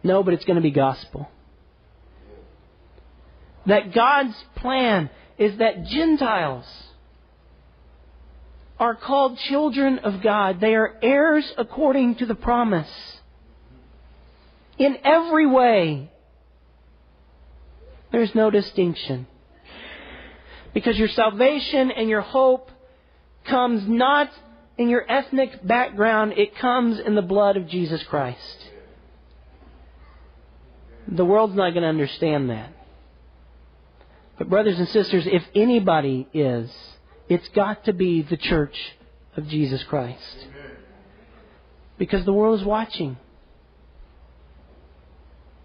No, 0.02 0.22
but 0.22 0.34
it's 0.34 0.44
going 0.44 0.56
to 0.56 0.62
be 0.62 0.70
gospel. 0.70 1.28
That 3.66 3.94
God's 3.94 4.34
plan 4.56 5.10
is 5.38 5.58
that 5.58 5.86
Gentiles 5.86 6.66
are 8.80 8.94
called 8.94 9.38
children 9.38 9.98
of 9.98 10.22
God. 10.22 10.58
They 10.58 10.74
are 10.74 10.98
heirs 11.02 11.52
according 11.58 12.14
to 12.16 12.26
the 12.26 12.34
promise. 12.34 12.90
In 14.78 14.96
every 15.04 15.46
way, 15.46 16.10
there's 18.10 18.34
no 18.34 18.50
distinction. 18.50 19.26
Because 20.72 20.98
your 20.98 21.08
salvation 21.08 21.90
and 21.90 22.08
your 22.08 22.22
hope 22.22 22.70
comes 23.44 23.86
not 23.86 24.30
in 24.78 24.88
your 24.88 25.04
ethnic 25.10 25.66
background, 25.66 26.32
it 26.38 26.56
comes 26.56 26.98
in 26.98 27.14
the 27.14 27.22
blood 27.22 27.58
of 27.58 27.68
Jesus 27.68 28.02
Christ. 28.04 28.70
The 31.06 31.24
world's 31.24 31.54
not 31.54 31.70
going 31.70 31.82
to 31.82 31.88
understand 31.88 32.48
that. 32.48 32.72
But, 34.38 34.48
brothers 34.48 34.78
and 34.78 34.88
sisters, 34.88 35.26
if 35.26 35.42
anybody 35.54 36.26
is, 36.32 36.70
it's 37.30 37.48
got 37.50 37.84
to 37.84 37.92
be 37.92 38.22
the 38.22 38.36
church 38.36 38.76
of 39.36 39.46
Jesus 39.46 39.82
Christ. 39.84 40.46
Because 41.96 42.24
the 42.24 42.32
world 42.32 42.58
is 42.58 42.66
watching. 42.66 43.16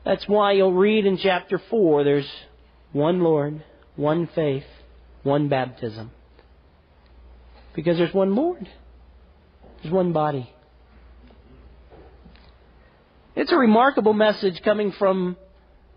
That's 0.05 0.27
why 0.27 0.51
you'll 0.51 0.73
read 0.73 1.07
in 1.07 1.17
chapter 1.17 1.59
4 1.71 2.03
there's 2.03 2.29
one 2.91 3.21
Lord, 3.21 3.63
one 3.95 4.29
faith, 4.35 4.65
one 5.23 5.49
baptism. 5.49 6.11
Because 7.75 7.97
there's 7.97 8.13
one 8.13 8.35
Lord, 8.35 8.69
there's 9.81 9.93
one 9.93 10.13
body. 10.13 10.47
It's 13.35 13.51
a 13.51 13.57
remarkable 13.57 14.13
message 14.13 14.61
coming 14.63 14.91
from, 14.91 15.35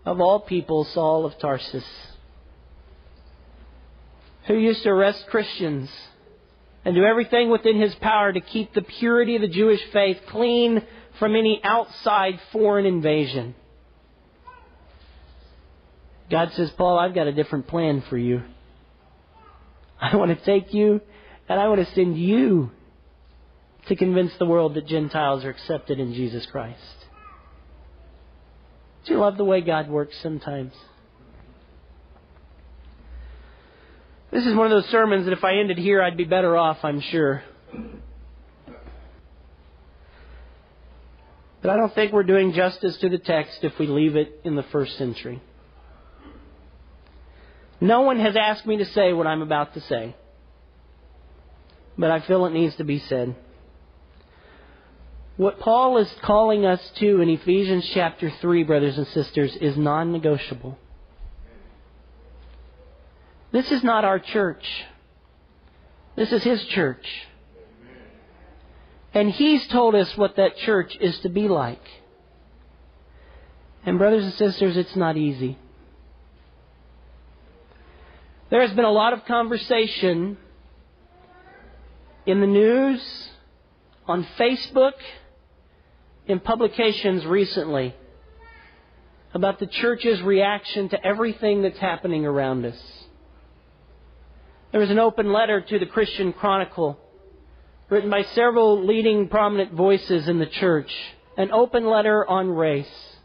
of 0.03 0.19
all 0.19 0.39
people, 0.39 0.83
Saul 0.83 1.27
of 1.27 1.37
Tarsus, 1.37 1.85
who 4.47 4.55
used 4.55 4.83
to 4.83 4.89
arrest 4.89 5.25
Christians 5.27 5.89
and 6.85 6.95
do 6.95 7.03
everything 7.03 7.49
within 7.49 7.79
his 7.79 7.93
power 7.95 8.31
to 8.31 8.41
keep 8.41 8.73
the 8.73 8.81
purity 8.81 9.35
of 9.35 9.41
the 9.41 9.47
Jewish 9.47 9.81
faith 9.91 10.17
clean 10.29 10.81
from 11.19 11.35
any 11.35 11.59
outside 11.63 12.39
foreign 12.51 12.85
invasion. 12.85 13.55
God 16.29 16.51
says, 16.53 16.71
Paul, 16.77 16.97
I've 16.97 17.15
got 17.15 17.27
a 17.27 17.33
different 17.33 17.67
plan 17.67 18.03
for 18.09 18.17
you. 18.17 18.43
I 19.99 20.15
want 20.15 20.37
to 20.37 20.45
take 20.45 20.73
you 20.73 21.01
and 21.47 21.59
I 21.59 21.67
want 21.67 21.85
to 21.85 21.93
send 21.93 22.17
you 22.17 22.71
to 23.87 23.95
convince 23.95 24.31
the 24.37 24.45
world 24.45 24.75
that 24.75 24.87
Gentiles 24.87 25.43
are 25.43 25.49
accepted 25.49 25.99
in 25.99 26.13
Jesus 26.13 26.45
Christ. 26.45 26.79
Do 29.05 29.13
you 29.13 29.19
love 29.19 29.37
the 29.37 29.45
way 29.45 29.61
God 29.61 29.89
works 29.89 30.15
sometimes? 30.21 30.73
This 34.31 34.45
is 34.45 34.55
one 34.55 34.67
of 34.67 34.71
those 34.71 34.89
sermons 34.91 35.25
that 35.25 35.33
if 35.33 35.43
I 35.43 35.57
ended 35.57 35.77
here, 35.77 36.01
I'd 36.01 36.17
be 36.17 36.25
better 36.25 36.55
off, 36.55 36.77
I'm 36.83 37.01
sure. 37.01 37.43
But 41.61 41.71
I 41.71 41.77
don't 41.77 41.93
think 41.93 42.13
we're 42.13 42.23
doing 42.23 42.53
justice 42.53 42.95
to 42.97 43.09
the 43.09 43.17
text 43.17 43.63
if 43.63 43.77
we 43.79 43.87
leave 43.87 44.15
it 44.15 44.41
in 44.43 44.55
the 44.55 44.63
first 44.63 44.97
century. 44.97 45.41
No 47.81 48.01
one 48.01 48.19
has 48.19 48.35
asked 48.35 48.65
me 48.65 48.77
to 48.77 48.85
say 48.85 49.13
what 49.13 49.25
I'm 49.25 49.41
about 49.41 49.73
to 49.73 49.81
say, 49.81 50.15
but 51.97 52.11
I 52.11 52.19
feel 52.21 52.45
it 52.45 52.53
needs 52.53 52.75
to 52.75 52.83
be 52.83 52.99
said. 52.99 53.35
What 55.37 55.59
Paul 55.59 55.97
is 55.97 56.13
calling 56.21 56.65
us 56.65 56.81
to 56.97 57.21
in 57.21 57.29
Ephesians 57.29 57.89
chapter 57.93 58.29
3, 58.29 58.63
brothers 58.63 58.97
and 58.97 59.07
sisters, 59.07 59.55
is 59.55 59.77
non 59.77 60.11
negotiable. 60.11 60.77
This 63.51 63.71
is 63.71 63.83
not 63.83 64.05
our 64.05 64.19
church. 64.19 64.63
This 66.15 66.31
is 66.31 66.43
his 66.43 66.63
church. 66.65 67.05
And 69.13 69.31
he's 69.31 69.65
told 69.67 69.95
us 69.95 70.15
what 70.17 70.35
that 70.35 70.57
church 70.57 70.95
is 70.99 71.17
to 71.19 71.29
be 71.29 71.47
like. 71.47 71.81
And, 73.85 73.97
brothers 73.97 74.23
and 74.23 74.33
sisters, 74.33 74.77
it's 74.77 74.95
not 74.95 75.17
easy. 75.17 75.57
There 78.49 78.61
has 78.61 78.71
been 78.71 78.85
a 78.85 78.91
lot 78.91 79.13
of 79.13 79.25
conversation 79.25 80.37
in 82.25 82.41
the 82.41 82.47
news, 82.47 83.01
on 84.07 84.25
Facebook, 84.37 84.93
in 86.27 86.39
publications 86.39 87.25
recently 87.25 87.95
about 89.33 89.59
the 89.59 89.67
church's 89.67 90.21
reaction 90.21 90.89
to 90.89 91.05
everything 91.05 91.61
that's 91.61 91.79
happening 91.79 92.25
around 92.25 92.65
us. 92.65 92.77
There 94.71 94.81
was 94.81 94.91
an 94.91 94.99
open 94.99 95.33
letter 95.33 95.61
to 95.61 95.79
the 95.79 95.87
Christian 95.87 96.31
Chronicle 96.31 96.99
written 97.89 98.09
by 98.09 98.21
several 98.35 98.85
leading 98.85 99.27
prominent 99.27 99.73
voices 99.73 100.27
in 100.27 100.37
the 100.37 100.45
church, 100.45 100.93
an 101.37 101.51
open 101.51 101.87
letter 101.87 102.27
on 102.27 102.51
race 102.51 103.17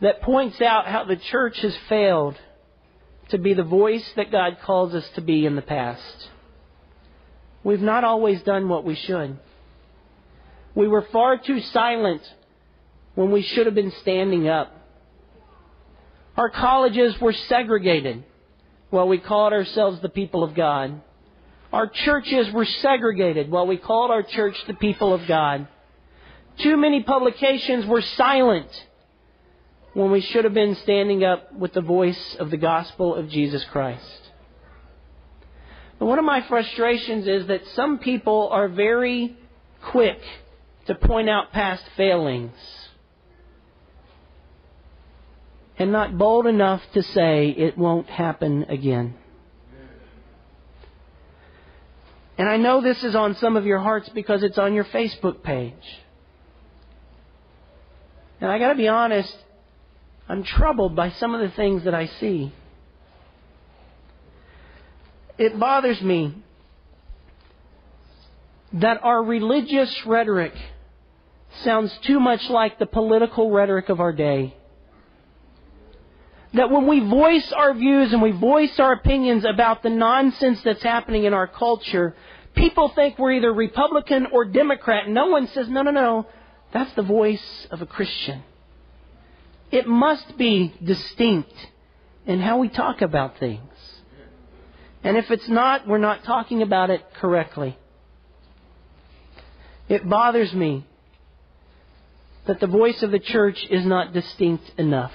that 0.00 0.22
points 0.22 0.60
out 0.60 0.86
how 0.86 1.04
the 1.04 1.16
church 1.16 1.60
has 1.60 1.76
failed 1.88 2.36
to 3.28 3.38
be 3.38 3.54
the 3.54 3.62
voice 3.62 4.04
that 4.16 4.32
God 4.32 4.58
calls 4.64 4.92
us 4.92 5.08
to 5.14 5.20
be 5.20 5.46
in 5.46 5.54
the 5.54 5.62
past. 5.62 6.30
We've 7.62 7.80
not 7.80 8.02
always 8.02 8.42
done 8.42 8.68
what 8.68 8.84
we 8.84 8.96
should. 8.96 9.38
We 10.74 10.88
were 10.88 11.06
far 11.12 11.38
too 11.38 11.60
silent 11.60 12.22
when 13.14 13.30
we 13.30 13.42
should 13.42 13.66
have 13.66 13.74
been 13.76 13.94
standing 14.02 14.48
up. 14.48 14.76
Our 16.36 16.50
colleges 16.50 17.18
were 17.20 17.32
segregated 17.32 18.24
while 18.94 19.08
we 19.08 19.18
called 19.18 19.52
ourselves 19.52 20.00
the 20.00 20.08
people 20.08 20.44
of 20.44 20.54
God. 20.54 21.02
Our 21.72 21.88
churches 21.88 22.52
were 22.52 22.64
segregated 22.64 23.50
while 23.50 23.66
we 23.66 23.76
called 23.76 24.12
our 24.12 24.22
church 24.22 24.56
the 24.68 24.74
people 24.74 25.12
of 25.12 25.26
God. 25.26 25.66
Too 26.58 26.76
many 26.76 27.02
publications 27.02 27.84
were 27.86 28.02
silent 28.02 28.68
when 29.94 30.12
we 30.12 30.20
should 30.20 30.44
have 30.44 30.54
been 30.54 30.76
standing 30.76 31.24
up 31.24 31.52
with 31.52 31.72
the 31.72 31.80
voice 31.80 32.36
of 32.36 32.52
the 32.52 32.56
gospel 32.56 33.16
of 33.16 33.28
Jesus 33.28 33.64
Christ. 33.64 34.30
But 35.98 36.06
one 36.06 36.20
of 36.20 36.24
my 36.24 36.42
frustrations 36.42 37.26
is 37.26 37.48
that 37.48 37.66
some 37.74 37.98
people 37.98 38.48
are 38.52 38.68
very 38.68 39.36
quick 39.82 40.20
to 40.86 40.94
point 40.94 41.28
out 41.28 41.50
past 41.50 41.82
failings 41.96 42.54
and 45.78 45.90
not 45.90 46.16
bold 46.16 46.46
enough 46.46 46.82
to 46.92 47.02
say 47.02 47.48
it 47.48 47.76
won't 47.76 48.08
happen 48.08 48.64
again. 48.68 49.14
And 52.36 52.48
I 52.48 52.56
know 52.56 52.80
this 52.80 53.02
is 53.04 53.14
on 53.14 53.36
some 53.36 53.56
of 53.56 53.64
your 53.64 53.78
hearts 53.78 54.08
because 54.08 54.42
it's 54.42 54.58
on 54.58 54.74
your 54.74 54.84
Facebook 54.84 55.42
page. 55.42 55.74
And 58.40 58.50
I 58.50 58.58
gotta 58.58 58.74
be 58.74 58.88
honest, 58.88 59.34
I'm 60.28 60.42
troubled 60.42 60.96
by 60.96 61.10
some 61.10 61.34
of 61.34 61.40
the 61.40 61.54
things 61.54 61.84
that 61.84 61.94
I 61.94 62.06
see. 62.06 62.52
It 65.38 65.58
bothers 65.58 66.00
me 66.00 66.34
that 68.74 69.02
our 69.02 69.22
religious 69.22 70.04
rhetoric 70.06 70.54
sounds 71.62 71.96
too 72.04 72.18
much 72.18 72.48
like 72.50 72.78
the 72.78 72.86
political 72.86 73.50
rhetoric 73.50 73.88
of 73.88 74.00
our 74.00 74.12
day 74.12 74.56
that 76.54 76.70
when 76.70 76.86
we 76.86 77.00
voice 77.00 77.52
our 77.52 77.74
views 77.74 78.12
and 78.12 78.22
we 78.22 78.30
voice 78.30 78.78
our 78.78 78.92
opinions 78.92 79.44
about 79.44 79.82
the 79.82 79.90
nonsense 79.90 80.60
that's 80.62 80.82
happening 80.82 81.24
in 81.24 81.34
our 81.34 81.48
culture, 81.48 82.14
people 82.54 82.88
think 82.90 83.18
we're 83.18 83.32
either 83.32 83.52
Republican 83.52 84.26
or 84.32 84.44
Democrat. 84.44 85.08
No 85.08 85.26
one 85.26 85.48
says, 85.48 85.68
no, 85.68 85.82
no, 85.82 85.90
no, 85.90 86.26
that's 86.72 86.94
the 86.94 87.02
voice 87.02 87.66
of 87.70 87.82
a 87.82 87.86
Christian. 87.86 88.42
It 89.72 89.88
must 89.88 90.38
be 90.38 90.72
distinct 90.82 91.52
in 92.26 92.40
how 92.40 92.58
we 92.58 92.68
talk 92.68 93.02
about 93.02 93.38
things. 93.38 93.60
And 95.02 95.16
if 95.16 95.30
it's 95.30 95.48
not, 95.48 95.88
we're 95.88 95.98
not 95.98 96.24
talking 96.24 96.62
about 96.62 96.90
it 96.90 97.02
correctly. 97.14 97.76
It 99.88 100.08
bothers 100.08 100.52
me 100.54 100.86
that 102.46 102.60
the 102.60 102.66
voice 102.66 103.02
of 103.02 103.10
the 103.10 103.18
church 103.18 103.58
is 103.68 103.84
not 103.84 104.12
distinct 104.12 104.70
enough. 104.78 105.12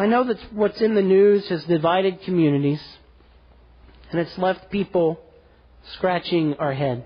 I 0.00 0.06
know 0.06 0.24
that 0.24 0.38
what's 0.54 0.80
in 0.80 0.94
the 0.94 1.02
news 1.02 1.46
has 1.50 1.62
divided 1.64 2.22
communities, 2.22 2.80
and 4.10 4.18
it's 4.18 4.38
left 4.38 4.70
people 4.70 5.20
scratching 5.92 6.54
our 6.54 6.72
head. 6.72 7.04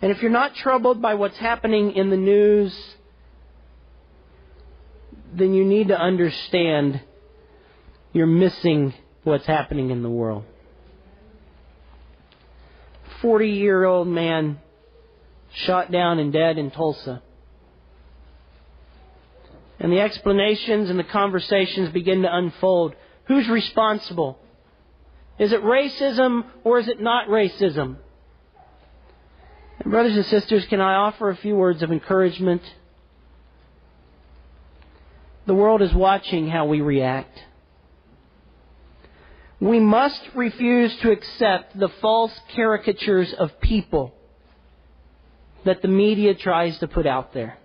And 0.00 0.10
if 0.10 0.22
you're 0.22 0.30
not 0.30 0.54
troubled 0.54 1.02
by 1.02 1.12
what's 1.12 1.36
happening 1.36 1.92
in 1.92 2.08
the 2.08 2.16
news, 2.16 2.74
then 5.34 5.52
you 5.52 5.62
need 5.62 5.88
to 5.88 6.00
understand 6.00 7.02
you're 8.14 8.26
missing 8.26 8.94
what's 9.24 9.44
happening 9.44 9.90
in 9.90 10.02
the 10.02 10.08
world. 10.08 10.44
40 13.20 13.46
year 13.46 13.84
old 13.84 14.08
man 14.08 14.58
shot 15.52 15.92
down 15.92 16.18
and 16.18 16.32
dead 16.32 16.56
in 16.56 16.70
Tulsa. 16.70 17.22
And 19.80 19.90
the 19.90 20.00
explanations 20.00 20.90
and 20.90 20.98
the 20.98 21.04
conversations 21.04 21.88
begin 21.88 22.22
to 22.22 22.34
unfold. 22.34 22.94
Who's 23.24 23.48
responsible? 23.48 24.38
Is 25.38 25.52
it 25.52 25.62
racism 25.62 26.44
or 26.64 26.78
is 26.78 26.88
it 26.88 27.00
not 27.00 27.28
racism? 27.28 27.96
And 29.78 29.90
brothers 29.90 30.14
and 30.14 30.26
sisters, 30.26 30.66
can 30.66 30.82
I 30.82 30.94
offer 30.96 31.30
a 31.30 31.36
few 31.36 31.56
words 31.56 31.82
of 31.82 31.90
encouragement? 31.90 32.60
The 35.46 35.54
world 35.54 35.80
is 35.80 35.94
watching 35.94 36.48
how 36.48 36.66
we 36.66 36.82
react. 36.82 37.42
We 39.60 39.80
must 39.80 40.20
refuse 40.34 40.94
to 40.98 41.10
accept 41.10 41.78
the 41.78 41.88
false 42.00 42.38
caricatures 42.54 43.32
of 43.32 43.60
people 43.60 44.14
that 45.64 45.80
the 45.80 45.88
media 45.88 46.34
tries 46.34 46.78
to 46.78 46.88
put 46.88 47.06
out 47.06 47.32
there. 47.32 47.59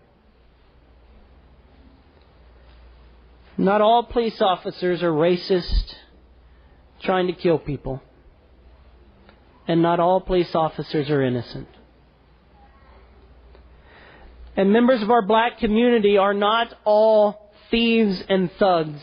Not 3.58 3.82
all 3.82 4.04
police 4.04 4.42
officers 4.42 5.02
are 5.02 5.12
racist, 5.12 5.96
trying 7.02 7.28
to 7.28 7.34
kill 7.34 7.58
people. 7.58 8.02
And 9.68 9.82
not 9.82 10.00
all 10.00 10.22
police 10.22 10.54
officers 10.54 11.10
are 11.10 11.22
innocent. 11.22 11.68
And 14.58 14.72
members 14.72 15.02
of 15.02 15.10
our 15.10 15.22
black 15.22 15.58
community 15.60 16.18
are 16.18 16.34
not 16.34 16.74
all 16.84 17.52
thieves 17.72 18.24
and 18.30 18.52
thugs. 18.54 19.02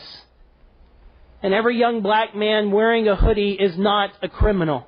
And 1.41 1.53
every 1.53 1.77
young 1.77 2.01
black 2.01 2.35
man 2.35 2.71
wearing 2.71 3.07
a 3.07 3.15
hoodie 3.15 3.53
is 3.53 3.77
not 3.77 4.11
a 4.21 4.29
criminal. 4.29 4.87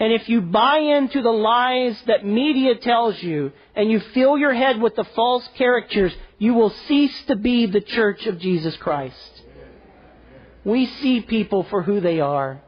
And 0.00 0.14
if 0.14 0.30
you 0.30 0.40
buy 0.40 0.78
into 0.78 1.20
the 1.20 1.30
lies 1.30 2.02
that 2.06 2.24
media 2.24 2.74
tells 2.76 3.22
you 3.22 3.52
and 3.76 3.90
you 3.90 4.00
fill 4.14 4.38
your 4.38 4.54
head 4.54 4.80
with 4.80 4.96
the 4.96 5.04
false 5.04 5.46
caricatures, 5.58 6.16
you 6.38 6.54
will 6.54 6.70
cease 6.88 7.24
to 7.26 7.36
be 7.36 7.66
the 7.66 7.82
church 7.82 8.24
of 8.24 8.38
Jesus 8.38 8.74
Christ. 8.78 9.42
We 10.64 10.86
see 10.86 11.20
people 11.20 11.64
for 11.64 11.82
who 11.82 12.00
they 12.00 12.18
are. 12.18 12.62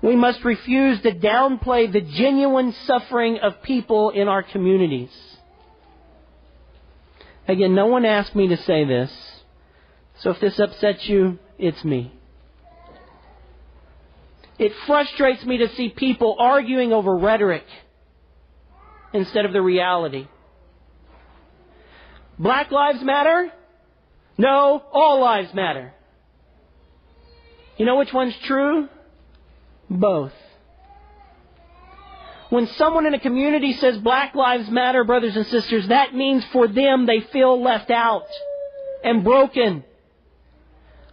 We 0.00 0.16
must 0.16 0.42
refuse 0.46 1.02
to 1.02 1.12
downplay 1.14 1.92
the 1.92 2.00
genuine 2.00 2.72
suffering 2.86 3.38
of 3.38 3.62
people 3.62 4.08
in 4.08 4.28
our 4.28 4.42
communities. 4.42 5.10
Again, 7.46 7.74
no 7.74 7.86
one 7.88 8.06
asked 8.06 8.34
me 8.34 8.48
to 8.48 8.56
say 8.56 8.86
this, 8.86 9.10
so 10.20 10.30
if 10.30 10.40
this 10.40 10.58
upsets 10.58 11.06
you, 11.06 11.38
it's 11.58 11.84
me. 11.84 12.14
It 14.60 14.74
frustrates 14.86 15.42
me 15.46 15.56
to 15.56 15.74
see 15.74 15.88
people 15.88 16.36
arguing 16.38 16.92
over 16.92 17.16
rhetoric 17.16 17.64
instead 19.14 19.46
of 19.46 19.54
the 19.54 19.62
reality. 19.62 20.28
Black 22.38 22.70
lives 22.70 23.02
matter? 23.02 23.50
No, 24.36 24.82
all 24.92 25.22
lives 25.22 25.54
matter. 25.54 25.94
You 27.78 27.86
know 27.86 27.96
which 27.96 28.12
one's 28.12 28.36
true? 28.44 28.86
Both. 29.88 30.34
When 32.50 32.66
someone 32.66 33.06
in 33.06 33.14
a 33.14 33.20
community 33.20 33.72
says 33.72 33.96
Black 33.96 34.34
Lives 34.34 34.68
Matter, 34.68 35.04
brothers 35.04 35.36
and 35.36 35.46
sisters, 35.46 35.88
that 35.88 36.14
means 36.14 36.44
for 36.52 36.68
them 36.68 37.06
they 37.06 37.20
feel 37.32 37.62
left 37.62 37.90
out 37.90 38.26
and 39.02 39.24
broken. 39.24 39.84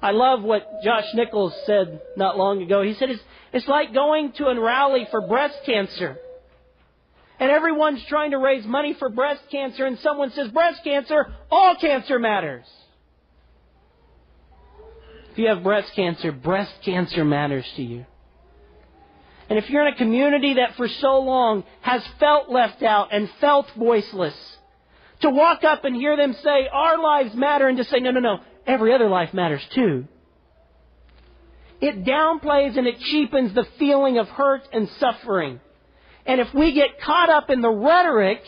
I 0.02 0.12
love 0.12 0.44
what 0.44 0.82
Josh 0.84 1.06
Nichols 1.14 1.56
said 1.66 2.02
not 2.18 2.38
long 2.38 2.62
ago. 2.62 2.82
He 2.82 2.94
said 2.96 3.10
it's, 3.10 3.22
it's 3.54 3.68
like 3.68 3.94
going 3.94 4.34
to 4.34 4.48
a 4.48 4.60
rally 4.60 5.08
for 5.12 5.22
breast 5.22 5.58
cancer 5.66 6.18
and 7.40 7.52
everyone's 7.52 8.04
trying 8.10 8.32
to 8.32 8.38
raise 8.38 8.66
money 8.66 8.96
for 8.98 9.10
breast 9.10 9.42
cancer, 9.52 9.86
and 9.86 10.00
someone 10.00 10.32
says, 10.32 10.48
breast 10.50 10.84
cancer, 10.84 11.28
all 11.52 11.76
cancer 11.80 12.18
matters. 12.18 12.66
If 15.32 15.38
you 15.38 15.48
have 15.48 15.62
breast 15.62 15.92
cancer, 15.96 16.32
breast 16.32 16.74
cancer 16.84 17.24
matters 17.24 17.66
to 17.76 17.84
you. 17.84 18.06
And 19.50 19.60
if 19.60 19.70
you're 19.70 19.88
in 19.88 19.94
a 19.94 19.98
community 19.98 20.56
that 20.56 20.76
for 20.76 20.88
so 20.88 21.20
long 21.20 21.64
has 21.82 22.02
felt 22.20 22.50
left 22.50 22.82
out 22.82 23.14
and 23.14 23.30
felt 23.40 23.68
voiceless, 23.78 24.36
to 25.22 25.30
walk 25.30 25.64
up 25.64 25.86
and 25.86 25.96
hear 25.96 26.18
them 26.18 26.34
say, 26.44 26.68
our 26.72 27.02
lives 27.02 27.36
matter, 27.36 27.68
and 27.68 27.78
to 27.78 27.84
say, 27.84 28.00
no, 28.00 28.12
no, 28.12 28.20
no, 28.20 28.40
every 28.66 28.94
other 28.94 29.10
life 29.10 29.34
matters 29.34 29.66
too. 29.76 30.06
It 31.80 32.04
downplays 32.04 32.78
and 32.78 32.88
it 32.88 33.00
cheapens 33.00 33.54
the 33.54 33.68
feeling 33.78 34.18
of 34.18 34.28
hurt 34.30 34.68
and 34.74 34.90
suffering 35.00 35.60
and 36.28 36.42
if 36.42 36.54
we 36.54 36.74
get 36.74 37.00
caught 37.00 37.30
up 37.30 37.50
in 37.50 37.62
the 37.62 37.70
rhetoric, 37.70 38.44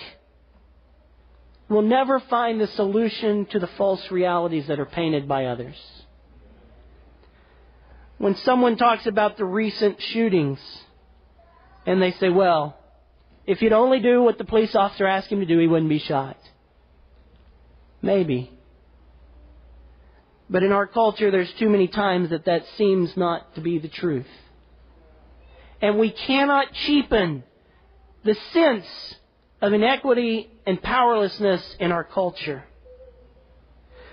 we'll 1.70 1.82
never 1.82 2.20
find 2.20 2.60
the 2.60 2.68
solution 2.68 3.46
to 3.48 3.60
the 3.60 3.68
false 3.68 4.12
realities 4.12 4.68
that 4.68 4.82
are 4.82 4.86
painted 4.86 5.30
by 5.30 5.46
others. 5.46 5.78
When 8.18 8.36
someone 8.36 8.76
talks 8.76 9.08
about 9.08 9.38
the 9.38 9.46
recent 9.46 10.02
shootings, 10.02 10.60
and 11.86 12.02
they 12.02 12.12
say, 12.12 12.28
well, 12.28 12.78
if 13.48 13.60
he'd 13.60 13.72
only 13.72 14.02
do 14.02 14.22
what 14.22 14.38
the 14.38 14.44
police 14.44 14.76
officer 14.76 15.08
asked 15.08 15.32
him 15.32 15.39
to 15.39 15.46
do, 15.46 15.58
he 15.58 15.68
wouldn't 15.68 15.89
be 15.89 16.00
shot. 16.00 16.38
Maybe. 18.02 18.52
But 20.50 20.64
in 20.64 20.72
our 20.72 20.88
culture, 20.88 21.30
there's 21.30 21.52
too 21.54 21.70
many 21.70 21.88
times 21.88 22.32
that 22.32 22.46
that 22.46 22.64
seems 22.78 23.16
not 23.16 23.56
to 23.56 23.62
be 23.62 23.78
the 23.78 23.88
truth. 23.88 24.28
And 25.82 26.00
we 26.00 26.12
cannot 26.12 26.74
cheapen 26.74 27.44
the 28.24 28.36
sense 28.52 28.86
of 29.62 29.74
inequity 29.74 30.50
and 30.66 30.82
powerlessness 30.82 31.76
in 31.80 31.92
our 31.92 32.04
culture. 32.04 32.64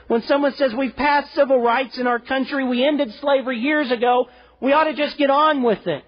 When 0.09 0.23
someone 0.23 0.55
says 0.55 0.73
we've 0.75 0.95
passed 0.95 1.35
civil 1.35 1.61
rights 1.61 1.99
in 1.99 2.07
our 2.07 2.21
country, 2.21 2.65
we 2.65 2.87
ended 2.87 3.13
slavery 3.15 3.59
years 3.59 3.91
ago, 3.91 4.29
we 4.61 4.73
ought 4.73 4.85
to 4.85 4.95
just 4.95 5.19
get 5.19 5.31
on 5.31 5.63
with 5.63 5.87
it. 5.87 6.05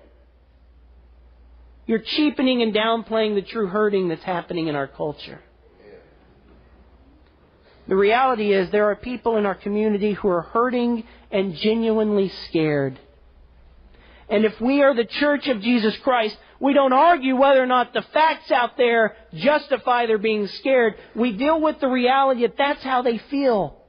You're 1.87 1.99
cheapening 2.01 2.63
and 2.63 2.75
downplaying 2.75 3.35
the 3.35 3.43
true 3.43 3.67
hurting 3.67 4.09
that's 4.09 4.23
happening 4.23 4.69
in 4.69 4.77
our 4.77 4.87
culture. 4.87 5.41
The 7.89 7.97
reality 7.97 8.53
is 8.53 8.71
there 8.71 8.91
are 8.91 8.97
people 8.97 9.39
in 9.39 9.47
our 9.47 9.55
community 9.55 10.13
who 10.13 10.29
are 10.29 10.43
hurting 10.43 11.05
and 11.31 11.55
genuinely 11.57 12.29
scared. 12.49 13.01
And 14.29 14.45
if 14.45 14.61
we 14.61 14.83
are 14.83 14.95
the 14.95 15.07
church 15.07 15.49
of 15.49 15.63
Jesus 15.63 15.97
Christ, 15.99 16.37
we 16.61 16.75
don't 16.75 16.93
argue 16.93 17.35
whether 17.35 17.63
or 17.63 17.67
not 17.67 17.95
the 17.95 18.03
facts 18.03 18.51
out 18.51 18.77
there 18.77 19.17
justify 19.33 20.05
their 20.05 20.19
being 20.19 20.47
scared. 20.49 20.97
We 21.15 21.33
deal 21.33 21.61
with 21.63 21.81
the 21.81 21.89
reality 21.89 22.43
that 22.43 22.59
that's 22.59 22.83
how 22.83 23.01
they 23.01 23.17
feel. 23.17 23.81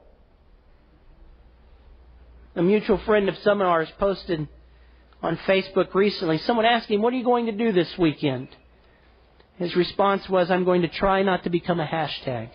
A 2.56 2.62
mutual 2.62 2.98
friend 2.98 3.28
of 3.28 3.36
some 3.38 3.60
of 3.60 3.66
ours 3.66 3.88
posted 3.98 4.48
on 5.22 5.36
Facebook 5.46 5.94
recently. 5.94 6.38
Someone 6.38 6.64
asked 6.64 6.90
him, 6.90 7.02
What 7.02 7.12
are 7.12 7.16
you 7.16 7.24
going 7.24 7.46
to 7.46 7.52
do 7.52 7.70
this 7.72 7.98
weekend? 7.98 8.48
His 9.58 9.76
response 9.76 10.26
was, 10.26 10.50
I'm 10.50 10.64
going 10.64 10.82
to 10.82 10.88
try 10.88 11.22
not 11.22 11.44
to 11.44 11.50
become 11.50 11.80
a 11.80 11.86
hashtag. 11.86 12.48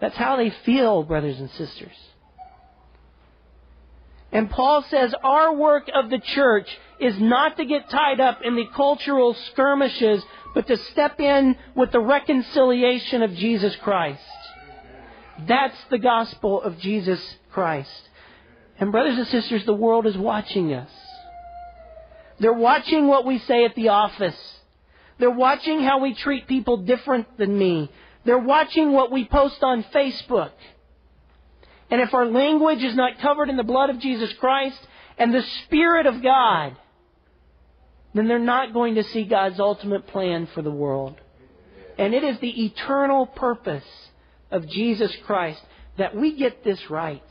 That's 0.00 0.16
how 0.16 0.36
they 0.36 0.50
feel, 0.64 1.02
brothers 1.04 1.38
and 1.38 1.50
sisters. 1.52 1.96
And 4.32 4.50
Paul 4.50 4.84
says 4.90 5.14
our 5.22 5.54
work 5.54 5.88
of 5.94 6.10
the 6.10 6.18
church 6.18 6.68
is 7.00 7.18
not 7.18 7.56
to 7.56 7.64
get 7.64 7.88
tied 7.88 8.20
up 8.20 8.40
in 8.42 8.56
the 8.56 8.66
cultural 8.74 9.34
skirmishes, 9.52 10.22
but 10.54 10.66
to 10.66 10.76
step 10.76 11.20
in 11.20 11.56
with 11.74 11.92
the 11.92 12.00
reconciliation 12.00 13.22
of 13.22 13.34
Jesus 13.34 13.74
Christ. 13.76 14.20
That's 15.46 15.76
the 15.90 15.98
gospel 15.98 16.60
of 16.62 16.78
Jesus 16.78 17.20
Christ. 17.52 18.08
And 18.78 18.92
brothers 18.92 19.16
and 19.16 19.26
sisters, 19.28 19.64
the 19.64 19.74
world 19.74 20.06
is 20.06 20.16
watching 20.16 20.72
us. 20.74 20.90
They're 22.38 22.52
watching 22.52 23.06
what 23.06 23.24
we 23.24 23.38
say 23.38 23.64
at 23.64 23.74
the 23.74 23.88
office. 23.88 24.36
They're 25.18 25.30
watching 25.30 25.82
how 25.82 26.00
we 26.00 26.14
treat 26.14 26.46
people 26.46 26.78
different 26.78 27.38
than 27.38 27.56
me. 27.56 27.90
They're 28.26 28.38
watching 28.38 28.92
what 28.92 29.12
we 29.12 29.24
post 29.24 29.62
on 29.62 29.84
Facebook. 29.84 30.50
And 31.90 32.00
if 32.00 32.12
our 32.12 32.26
language 32.26 32.82
is 32.82 32.96
not 32.96 33.20
covered 33.20 33.48
in 33.48 33.56
the 33.56 33.62
blood 33.62 33.88
of 33.88 34.00
Jesus 34.00 34.32
Christ 34.34 34.78
and 35.16 35.32
the 35.32 35.44
Spirit 35.64 36.06
of 36.06 36.22
God, 36.22 36.76
then 38.14 38.26
they're 38.26 38.38
not 38.40 38.74
going 38.74 38.96
to 38.96 39.04
see 39.04 39.24
God's 39.24 39.60
ultimate 39.60 40.08
plan 40.08 40.48
for 40.48 40.62
the 40.62 40.70
world. 40.70 41.14
And 41.98 42.14
it 42.14 42.24
is 42.24 42.38
the 42.40 42.64
eternal 42.66 43.26
purpose 43.26 43.84
of 44.50 44.68
Jesus 44.68 45.14
Christ 45.24 45.62
that 45.96 46.16
we 46.16 46.36
get 46.36 46.64
this 46.64 46.90
right. 46.90 47.22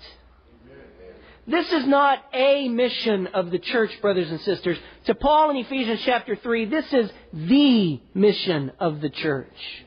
This 1.46 1.72
is 1.72 1.86
not 1.86 2.24
a 2.34 2.70
mission 2.70 3.28
of 3.28 3.52
the 3.52 3.60
church, 3.60 3.92
brothers 4.02 4.32
and 4.32 4.40
sisters. 4.42 4.78
To 5.06 5.14
Paul 5.14 5.52
in 5.52 5.58
Ephesians 5.58 6.02
chapter 6.04 6.36
3, 6.36 6.66
this 6.66 6.92
is 6.94 7.12
the 7.34 8.00
mission 8.16 8.72
of 8.80 9.02
the 9.02 9.10
church. 9.10 9.85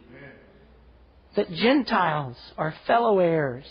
That 1.38 1.52
Gentiles 1.52 2.36
are 2.58 2.74
fellow 2.84 3.20
heirs. 3.20 3.64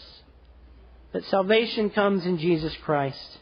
That 1.12 1.26
salvation 1.26 1.90
comes 1.90 2.26
in 2.26 2.38
Jesus 2.38 2.74
Christ. 2.78 3.40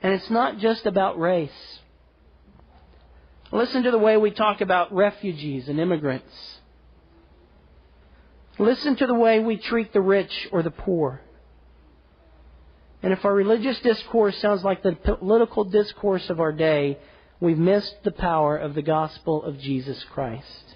And 0.00 0.14
it's 0.14 0.30
not 0.30 0.58
just 0.58 0.86
about 0.86 1.18
race. 1.18 1.80
Listen 3.50 3.82
to 3.82 3.90
the 3.90 3.98
way 3.98 4.16
we 4.16 4.30
talk 4.30 4.60
about 4.60 4.94
refugees 4.94 5.68
and 5.68 5.80
immigrants. 5.80 6.32
Listen 8.60 8.94
to 8.94 9.08
the 9.08 9.14
way 9.14 9.40
we 9.40 9.56
treat 9.56 9.92
the 9.92 10.00
rich 10.00 10.48
or 10.52 10.62
the 10.62 10.70
poor. 10.70 11.22
And 13.02 13.12
if 13.12 13.24
our 13.24 13.34
religious 13.34 13.80
discourse 13.80 14.38
sounds 14.38 14.62
like 14.62 14.84
the 14.84 14.92
political 14.92 15.64
discourse 15.64 16.30
of 16.30 16.38
our 16.38 16.52
day, 16.52 16.98
we've 17.40 17.58
missed 17.58 18.04
the 18.04 18.12
power 18.12 18.56
of 18.56 18.76
the 18.76 18.82
gospel 18.82 19.42
of 19.42 19.58
Jesus 19.58 20.04
Christ. 20.04 20.71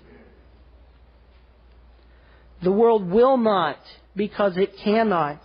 The 2.62 2.73
world 2.73 3.11
will 3.11 3.37
not, 3.37 3.79
because 4.14 4.57
it 4.57 4.77
cannot, 4.79 5.40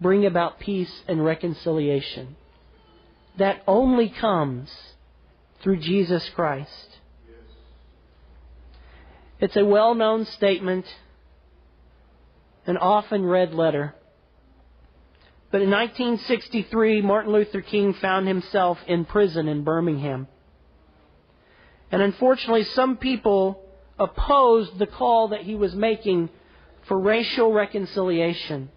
bring 0.00 0.26
about 0.26 0.58
peace 0.58 0.92
and 1.06 1.24
reconciliation. 1.24 2.36
That 3.38 3.62
only 3.66 4.08
comes 4.10 4.70
through 5.62 5.78
Jesus 5.78 6.28
Christ. 6.34 6.98
It's 9.40 9.56
a 9.56 9.64
well 9.64 9.94
known 9.94 10.26
statement, 10.26 10.86
an 12.66 12.76
often 12.76 13.24
read 13.24 13.54
letter. 13.54 13.94
But 15.50 15.62
in 15.62 15.70
1963, 15.70 17.02
Martin 17.02 17.32
Luther 17.32 17.60
King 17.60 17.94
found 17.94 18.26
himself 18.26 18.78
in 18.86 19.04
prison 19.04 19.46
in 19.46 19.62
Birmingham. 19.62 20.26
And 21.92 22.02
unfortunately, 22.02 22.64
some 22.64 22.96
people 22.96 23.63
opposed 23.98 24.78
the 24.78 24.86
call 24.86 25.28
that 25.28 25.42
he 25.42 25.54
was 25.54 25.74
making 25.74 26.30
for 26.88 26.98
racial 26.98 27.52
reconciliation. 27.52 28.70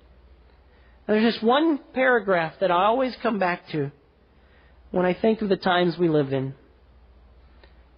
And 1.07 1.15
there's 1.15 1.33
just 1.33 1.43
one 1.43 1.79
paragraph 1.93 2.53
that 2.59 2.71
I 2.71 2.85
always 2.85 3.15
come 3.21 3.39
back 3.39 3.69
to 3.69 3.91
when 4.91 5.05
I 5.05 5.13
think 5.13 5.41
of 5.41 5.49
the 5.49 5.57
times 5.57 5.97
we 5.97 6.09
live 6.09 6.33
in. 6.33 6.53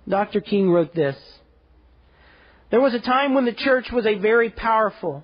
Dr. 0.08 0.42
King 0.42 0.72
wrote 0.72 0.96
this. 0.96 1.18
There 2.72 2.82
was 2.82 2.94
a 2.94 3.00
time 3.00 3.34
when 3.34 3.46
the 3.46 3.54
church 3.54 3.92
was 3.92 4.06
a 4.06 4.16
very 4.16 4.50
powerful 4.50 5.24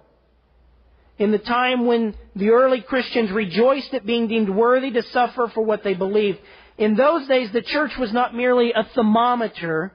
in 1.18 1.32
the 1.32 1.40
time 1.40 1.86
when 1.86 2.14
the 2.36 2.50
early 2.50 2.82
Christians 2.82 3.32
rejoiced 3.32 3.94
at 3.94 4.06
being 4.06 4.28
deemed 4.28 4.50
worthy 4.50 4.92
to 4.92 5.04
suffer 5.04 5.50
for 5.54 5.64
what 5.64 5.84
they 5.84 5.94
believed. 5.94 6.40
In 6.78 6.96
those 6.96 7.28
days, 7.28 7.52
the 7.52 7.62
church 7.62 7.98
was 7.98 8.12
not 8.12 8.36
merely 8.36 8.74
a 8.74 8.84
thermometer 8.94 9.94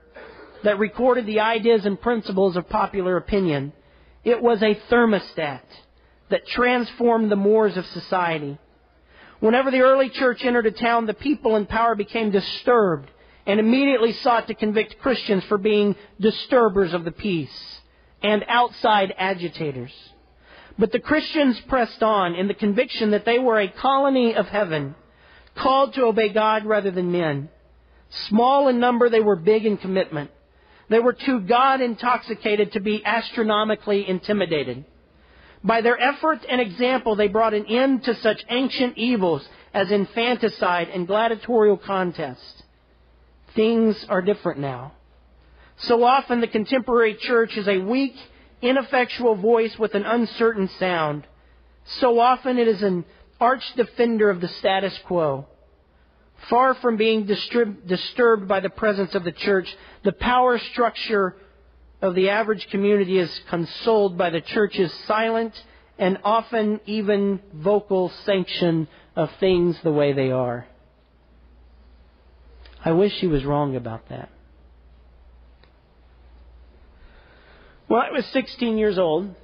that 0.64 0.78
recorded 0.78 1.26
the 1.26 1.40
ideas 1.40 1.84
and 1.86 2.00
principles 2.00 2.56
of 2.56 2.68
popular 2.68 3.16
opinion. 3.16 3.72
It 4.24 4.42
was 4.42 4.62
a 4.62 4.74
thermostat 4.90 5.62
that 6.28 6.46
transformed 6.46 7.30
the 7.30 7.36
mores 7.36 7.76
of 7.76 7.86
society. 7.86 8.58
Whenever 9.40 9.70
the 9.70 9.80
early 9.80 10.10
church 10.10 10.44
entered 10.44 10.66
a 10.66 10.70
town, 10.70 11.06
the 11.06 11.14
people 11.14 11.56
in 11.56 11.66
power 11.66 11.94
became 11.94 12.30
disturbed 12.30 13.10
and 13.46 13.58
immediately 13.58 14.12
sought 14.12 14.46
to 14.46 14.54
convict 14.54 15.00
Christians 15.00 15.44
for 15.44 15.58
being 15.58 15.96
disturbers 16.20 16.92
of 16.92 17.04
the 17.04 17.10
peace 17.10 17.80
and 18.22 18.44
outside 18.48 19.14
agitators. 19.16 19.92
But 20.78 20.92
the 20.92 20.98
Christians 20.98 21.58
pressed 21.68 22.02
on 22.02 22.34
in 22.34 22.48
the 22.48 22.54
conviction 22.54 23.10
that 23.10 23.24
they 23.24 23.38
were 23.38 23.58
a 23.58 23.68
colony 23.68 24.34
of 24.34 24.46
heaven, 24.46 24.94
called 25.56 25.94
to 25.94 26.04
obey 26.04 26.28
God 26.28 26.64
rather 26.64 26.90
than 26.90 27.10
men. 27.10 27.48
Small 28.28 28.68
in 28.68 28.78
number, 28.78 29.08
they 29.08 29.20
were 29.20 29.36
big 29.36 29.66
in 29.66 29.76
commitment. 29.78 30.30
They 30.90 30.98
were 30.98 31.12
too 31.14 31.40
God 31.40 31.80
intoxicated 31.80 32.72
to 32.72 32.80
be 32.80 33.02
astronomically 33.04 34.06
intimidated. 34.06 34.84
By 35.62 35.82
their 35.82 35.98
effort 35.98 36.44
and 36.48 36.60
example, 36.60 37.14
they 37.14 37.28
brought 37.28 37.54
an 37.54 37.66
end 37.66 38.04
to 38.04 38.14
such 38.16 38.44
ancient 38.48 38.98
evils 38.98 39.48
as 39.72 39.90
infanticide 39.92 40.88
and 40.88 41.06
gladiatorial 41.06 41.76
contest. 41.76 42.64
Things 43.54 44.04
are 44.08 44.20
different 44.20 44.58
now. 44.58 44.92
So 45.76 46.02
often 46.02 46.40
the 46.40 46.48
contemporary 46.48 47.14
church 47.14 47.56
is 47.56 47.68
a 47.68 47.78
weak 47.78 48.16
ineffectual 48.60 49.36
voice 49.36 49.78
with 49.78 49.94
an 49.94 50.04
uncertain 50.04 50.68
sound. 50.80 51.24
So 52.00 52.18
often 52.18 52.58
it 52.58 52.66
is 52.66 52.82
an 52.82 53.04
arch 53.40 53.64
defender 53.76 54.28
of 54.28 54.40
the 54.40 54.48
status 54.48 54.98
quo. 55.06 55.46
Far 56.48 56.74
from 56.74 56.96
being 56.96 57.26
disturbed 57.26 58.48
by 58.48 58.60
the 58.60 58.70
presence 58.70 59.14
of 59.14 59.24
the 59.24 59.32
church, 59.32 59.68
the 60.04 60.12
power 60.12 60.58
structure 60.58 61.36
of 62.00 62.14
the 62.14 62.30
average 62.30 62.66
community 62.70 63.18
is 63.18 63.40
consoled 63.50 64.16
by 64.16 64.30
the 64.30 64.40
church's 64.40 64.92
silent 65.06 65.52
and 65.98 66.18
often 66.24 66.80
even 66.86 67.40
vocal 67.52 68.10
sanction 68.24 68.88
of 69.14 69.30
things 69.38 69.78
the 69.82 69.92
way 69.92 70.12
they 70.14 70.30
are. 70.30 70.66
I 72.82 72.92
wish 72.92 73.12
he 73.20 73.26
was 73.26 73.44
wrong 73.44 73.76
about 73.76 74.08
that. 74.08 74.30
When 77.86 78.00
I 78.00 78.10
was 78.12 78.24
16 78.26 78.78
years 78.78 78.98
old, 78.98 79.34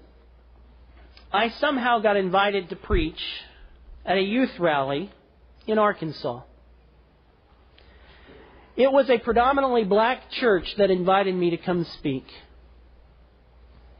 I 1.31 1.51
somehow 1.51 1.99
got 1.99 2.17
invited 2.17 2.71
to 2.71 2.77
preach 2.77 3.21
at 4.07 4.17
a 4.17 4.23
youth 4.23 4.59
rally 4.59 5.11
in 5.67 5.79
Arkansas. 5.79 6.41
It 8.77 8.93
was 8.93 9.09
a 9.09 9.19
predominantly 9.19 9.85
black 9.85 10.31
church 10.31 10.75
that 10.77 10.91
invited 10.91 11.35
me 11.35 11.51
to 11.51 11.57
come 11.57 11.85
speak. 11.99 12.27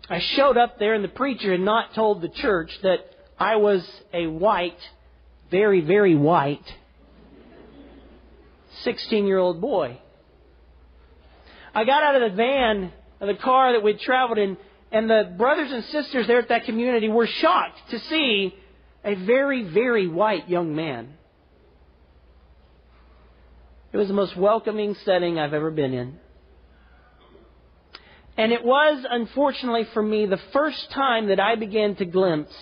I 0.09 0.21
showed 0.21 0.59
up 0.59 0.79
there, 0.79 0.93
and 0.93 1.03
the 1.03 1.09
preacher 1.09 1.51
had 1.53 1.61
not 1.61 1.95
told 1.95 2.21
the 2.21 2.29
church 2.29 2.71
that 2.83 2.99
I 3.39 3.57
was 3.57 3.85
a 4.13 4.27
white, 4.27 4.79
very, 5.51 5.81
very 5.81 6.15
white, 6.15 6.65
16 8.83 9.27
year 9.27 9.39
old 9.39 9.61
boy. 9.61 9.99
I 11.75 11.85
got 11.85 12.03
out 12.03 12.23
of 12.23 12.31
the 12.31 12.37
van, 12.37 12.93
of 13.21 13.29
the 13.29 13.43
car 13.43 13.73
that 13.73 13.83
we'd 13.83 14.01
traveled 14.01 14.39
in, 14.39 14.59
and 14.93 15.09
the 15.09 15.35
brothers 15.37 15.73
and 15.73 15.85
sisters 15.85 16.27
there 16.27 16.39
at 16.39 16.49
that 16.51 16.65
community 16.65 17.09
were 17.09 17.27
shocked 17.27 17.79
to 17.91 17.99
see 17.99 18.55
a 19.05 19.15
very, 19.15 19.63
very 19.65 20.07
white 20.07 20.49
young 20.51 20.77
man. 20.77 21.15
It 23.93 23.97
was 23.97 24.09
the 24.09 24.15
most 24.15 24.37
welcoming 24.37 24.95
setting 25.05 25.39
I've 25.39 25.55
ever 25.55 25.71
been 25.71 25.95
in. 25.95 26.19
And 28.37 28.53
it 28.53 28.65
was, 28.65 29.05
unfortunately 29.09 29.85
for 29.95 30.03
me, 30.03 30.27
the 30.27 30.41
first 30.53 30.91
time 30.91 31.29
that 31.29 31.41
I 31.41 31.55
began 31.55 31.95
to 31.97 32.05
glimpse 32.05 32.55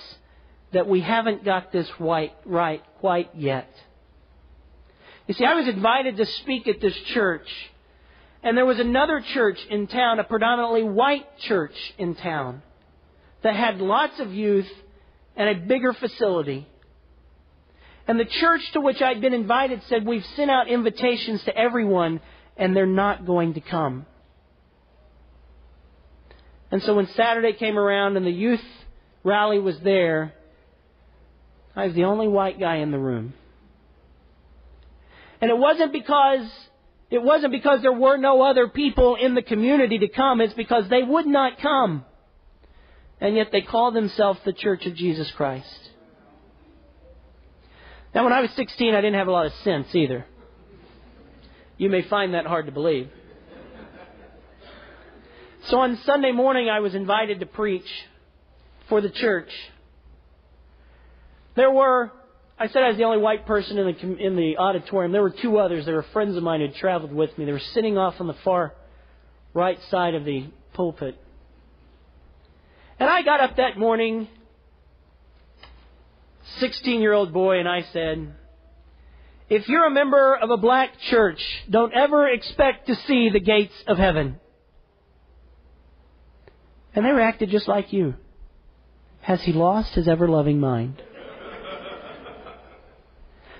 that 0.72 0.86
we 0.86 1.00
haven't 1.00 1.44
got 1.44 1.72
this 1.72 1.88
white 1.98 2.34
right 2.44 2.82
quite 3.00 3.30
yet. 3.34 3.68
You 5.26 5.34
see, 5.34 5.44
I 5.44 5.54
was 5.54 5.66
invited 5.66 6.16
to 6.18 6.26
speak 6.26 6.68
at 6.68 6.80
this 6.80 6.94
church, 7.14 7.48
and 8.42 8.56
there 8.56 8.66
was 8.66 8.78
another 8.78 9.20
church 9.32 9.58
in 9.70 9.86
town, 9.86 10.18
a 10.18 10.24
predominantly 10.24 10.82
white 10.82 11.26
church 11.40 11.74
in 11.96 12.14
town, 12.14 12.62
that 13.42 13.56
had 13.56 13.80
lots 13.80 14.20
of 14.20 14.32
youth 14.32 14.70
and 15.36 15.48
a 15.48 15.66
bigger 15.66 15.92
facility. 15.94 16.68
And 18.06 18.20
the 18.20 18.24
church 18.24 18.60
to 18.72 18.80
which 18.80 19.00
I'd 19.00 19.20
been 19.20 19.32
invited 19.32 19.82
said, 19.88 20.06
We've 20.06 20.24
sent 20.36 20.50
out 20.50 20.68
invitations 20.68 21.42
to 21.44 21.56
everyone, 21.56 22.20
and 22.56 22.76
they're 22.76 22.86
not 22.86 23.24
going 23.24 23.54
to 23.54 23.60
come. 23.60 24.06
And 26.70 26.82
so 26.82 26.94
when 26.94 27.06
Saturday 27.08 27.52
came 27.52 27.78
around 27.78 28.16
and 28.16 28.26
the 28.26 28.30
youth 28.30 28.64
rally 29.22 29.58
was 29.58 29.78
there, 29.80 30.34
I 31.76 31.86
was 31.86 31.94
the 31.94 32.04
only 32.04 32.28
white 32.28 32.60
guy 32.60 32.76
in 32.76 32.90
the 32.90 32.98
room. 32.98 33.34
And 35.40 35.50
it 35.50 35.56
wasn't 35.56 35.92
because 35.92 36.46
it 37.10 37.22
wasn't 37.22 37.52
because 37.52 37.82
there 37.82 37.92
were 37.92 38.16
no 38.16 38.42
other 38.42 38.68
people 38.68 39.16
in 39.16 39.34
the 39.34 39.42
community 39.42 39.98
to 39.98 40.08
come, 40.08 40.40
it's 40.40 40.54
because 40.54 40.88
they 40.88 41.02
would 41.02 41.26
not 41.26 41.60
come. 41.60 42.04
And 43.20 43.36
yet 43.36 43.48
they 43.52 43.60
call 43.62 43.92
themselves 43.92 44.40
the 44.44 44.52
Church 44.52 44.84
of 44.86 44.94
Jesus 44.94 45.30
Christ. 45.32 45.90
Now, 48.14 48.24
when 48.24 48.32
I 48.32 48.40
was 48.40 48.50
16, 48.52 48.94
I 48.94 49.00
didn't 49.00 49.18
have 49.18 49.28
a 49.28 49.32
lot 49.32 49.46
of 49.46 49.52
sense 49.64 49.88
either. 49.94 50.24
You 51.76 51.90
may 51.90 52.02
find 52.02 52.34
that 52.34 52.46
hard 52.46 52.66
to 52.66 52.72
believe. 52.72 53.10
So 55.68 55.78
on 55.78 55.98
Sunday 56.04 56.30
morning, 56.30 56.68
I 56.68 56.80
was 56.80 56.94
invited 56.94 57.40
to 57.40 57.46
preach 57.46 57.88
for 58.88 59.00
the 59.00 59.08
church. 59.08 59.50
There 61.56 61.70
were 61.70 62.12
I 62.56 62.68
said 62.68 62.84
I 62.84 62.88
was 62.88 62.96
the 62.96 63.04
only 63.04 63.18
white 63.18 63.46
person 63.46 63.78
in 63.78 63.86
the 63.86 64.24
in 64.24 64.36
the 64.36 64.58
auditorium. 64.58 65.10
There 65.10 65.22
were 65.22 65.30
two 65.30 65.58
others. 65.58 65.86
They 65.86 65.92
were 65.92 66.06
friends 66.12 66.36
of 66.36 66.42
mine 66.42 66.60
who 66.60 66.66
had 66.66 66.76
traveled 66.76 67.12
with 67.12 67.36
me. 67.36 67.46
They 67.46 67.52
were 67.52 67.58
sitting 67.58 67.98
off 67.98 68.20
on 68.20 68.28
the 68.28 68.36
far 68.44 68.74
right 69.54 69.78
side 69.90 70.14
of 70.14 70.24
the 70.24 70.46
pulpit. 70.72 71.16
And 73.00 73.08
I 73.08 73.22
got 73.22 73.40
up 73.40 73.56
that 73.56 73.76
morning, 73.76 74.28
16 76.58 77.00
year 77.00 77.12
old 77.12 77.32
boy, 77.32 77.58
and 77.58 77.68
I 77.68 77.82
said, 77.92 78.34
If 79.48 79.68
you're 79.68 79.86
a 79.86 79.90
member 79.90 80.36
of 80.36 80.50
a 80.50 80.56
black 80.56 80.90
church, 81.10 81.40
don't 81.68 81.92
ever 81.94 82.28
expect 82.28 82.86
to 82.88 82.94
see 83.06 83.30
the 83.30 83.40
gates 83.40 83.74
of 83.86 83.98
heaven. 83.98 84.40
And 86.94 87.04
they 87.04 87.10
reacted 87.10 87.50
just 87.50 87.66
like 87.66 87.92
you. 87.92 88.14
Has 89.20 89.42
he 89.42 89.52
lost 89.52 89.94
his 89.94 90.06
ever 90.06 90.28
loving 90.28 90.60
mind? 90.60 91.02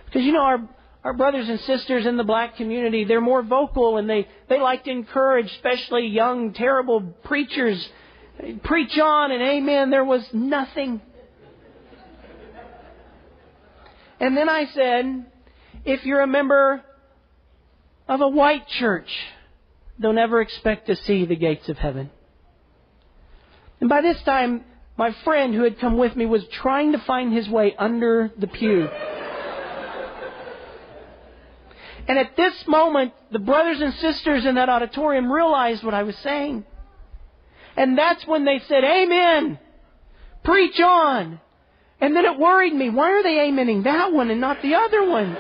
Because 0.07 0.27
you 0.27 0.33
know 0.33 0.43
our 0.43 0.69
our 1.05 1.13
brothers 1.13 1.49
and 1.51 1.61
sisters 1.61 2.07
in 2.07 2.17
the 2.17 2.25
black 2.25 2.57
community, 2.57 3.05
they're 3.05 3.21
more 3.21 3.43
vocal 3.43 3.99
and 3.99 4.09
they, 4.09 4.27
they 4.49 4.59
like 4.59 4.85
to 4.85 4.91
encourage, 4.91 5.47
especially 5.47 6.07
young, 6.07 6.55
terrible 6.55 7.03
preachers. 7.25 7.87
Preach 8.65 8.99
on 8.99 9.31
and 9.31 9.43
amen. 9.43 9.91
There 9.91 10.05
was 10.05 10.27
nothing. 10.33 11.03
And 14.25 14.35
then 14.35 14.49
I 14.49 14.65
said, 14.65 15.27
if 15.85 16.07
you're 16.07 16.23
a 16.23 16.27
member 16.27 16.83
of 18.09 18.23
a 18.23 18.29
white 18.29 18.67
church, 18.67 19.11
don't 20.01 20.17
ever 20.17 20.41
expect 20.41 20.87
to 20.87 20.97
see 20.97 21.27
the 21.27 21.37
gates 21.37 21.69
of 21.69 21.77
heaven. 21.77 22.09
And 23.81 23.91
by 23.91 24.01
this 24.01 24.23
time, 24.23 24.65
my 24.97 25.13
friend 25.25 25.55
who 25.55 25.63
had 25.63 25.79
come 25.79 25.99
with 25.99 26.17
me 26.17 26.25
was 26.25 26.43
trying 26.47 26.93
to 26.93 26.99
find 27.01 27.35
his 27.35 27.51
way 27.51 27.75
under 27.79 28.33
the 28.39 28.47
pew. 28.47 28.89
And 32.09 32.19
at 32.19 32.35
this 32.35 32.67
moment, 32.67 33.13
the 33.31 33.39
brothers 33.39 33.83
and 33.83 33.93
sisters 33.93 34.47
in 34.47 34.55
that 34.55 34.71
auditorium 34.71 35.31
realized 35.31 35.85
what 35.85 35.93
I 35.93 36.05
was 36.05 36.17
saying. 36.17 36.65
And 37.77 37.99
that's 37.99 38.27
when 38.27 38.47
they 38.47 38.61
said, 38.61 38.85
Amen! 38.85 39.59
Preach 40.45 40.81
on! 40.81 41.41
And 42.05 42.15
then 42.15 42.27
it 42.27 42.39
worried 42.39 42.75
me. 42.75 42.91
Why 42.91 43.13
are 43.13 43.23
they 43.23 43.37
amening 43.37 43.85
that 43.85 44.13
one 44.13 44.29
and 44.31 44.39
not 44.39 44.61
the 44.61 44.75
other 44.75 45.09
one? 45.09 45.35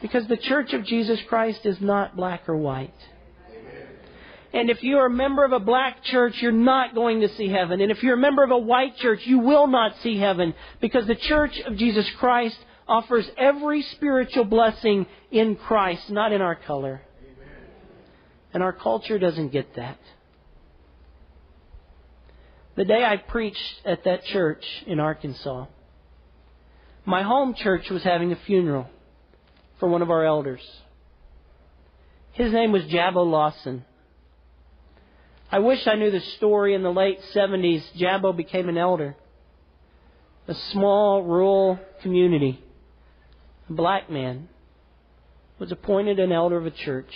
Because 0.00 0.26
the 0.26 0.36
Church 0.36 0.72
of 0.72 0.84
Jesus 0.84 1.20
Christ 1.28 1.64
is 1.64 1.80
not 1.80 2.16
black 2.16 2.48
or 2.48 2.56
white. 2.56 2.90
And 4.52 4.70
if 4.70 4.82
you 4.82 4.98
are 4.98 5.06
a 5.06 5.10
member 5.10 5.44
of 5.44 5.52
a 5.52 5.60
black 5.60 6.02
church, 6.02 6.42
you're 6.42 6.50
not 6.50 6.96
going 6.96 7.20
to 7.20 7.28
see 7.36 7.48
heaven. 7.48 7.80
And 7.80 7.92
if 7.92 8.02
you're 8.02 8.16
a 8.16 8.20
member 8.20 8.42
of 8.42 8.50
a 8.50 8.58
white 8.58 8.96
church, 8.96 9.20
you 9.24 9.38
will 9.38 9.68
not 9.68 9.92
see 10.02 10.18
heaven. 10.18 10.52
Because 10.80 11.06
the 11.06 11.14
Church 11.14 11.56
of 11.60 11.76
Jesus 11.76 12.10
Christ 12.18 12.58
offers 12.88 13.30
every 13.38 13.82
spiritual 13.82 14.46
blessing 14.46 15.06
in 15.30 15.54
Christ, 15.54 16.10
not 16.10 16.32
in 16.32 16.42
our 16.42 16.56
color. 16.56 17.02
And 18.52 18.64
our 18.64 18.72
culture 18.72 19.20
doesn't 19.20 19.52
get 19.52 19.76
that. 19.76 19.98
The 22.74 22.84
day 22.84 23.04
I 23.04 23.16
preached 23.16 23.82
at 23.84 24.04
that 24.04 24.24
church 24.24 24.64
in 24.86 24.98
Arkansas, 24.98 25.66
my 27.04 27.22
home 27.22 27.54
church 27.54 27.90
was 27.90 28.02
having 28.02 28.32
a 28.32 28.36
funeral 28.36 28.88
for 29.78 29.88
one 29.88 30.02
of 30.02 30.10
our 30.10 30.24
elders. 30.24 30.62
His 32.32 32.52
name 32.52 32.72
was 32.72 32.84
Jabbo 32.84 33.28
Lawson. 33.28 33.84
I 35.50 35.58
wish 35.58 35.86
I 35.86 35.96
knew 35.96 36.10
the 36.10 36.20
story 36.20 36.74
in 36.74 36.82
the 36.82 36.92
late 36.92 37.20
70s. 37.34 37.82
Jabbo 37.98 38.34
became 38.34 38.68
an 38.70 38.78
elder. 38.78 39.16
A 40.48 40.54
small 40.54 41.22
rural 41.22 41.78
community 42.00 42.62
a 43.68 43.72
black 43.72 44.10
man, 44.10 44.48
was 45.58 45.72
appointed 45.72 46.18
an 46.18 46.32
elder 46.32 46.56
of 46.56 46.66
a 46.66 46.70
church. 46.70 47.12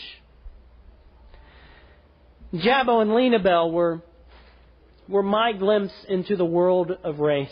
Jabbo 2.54 3.02
and 3.02 3.14
Lena 3.14 3.38
Bell 3.38 3.70
were, 3.70 4.02
were 5.08 5.22
my 5.22 5.52
glimpse 5.52 5.94
into 6.08 6.36
the 6.36 6.44
world 6.44 6.90
of 7.04 7.18
race. 7.18 7.48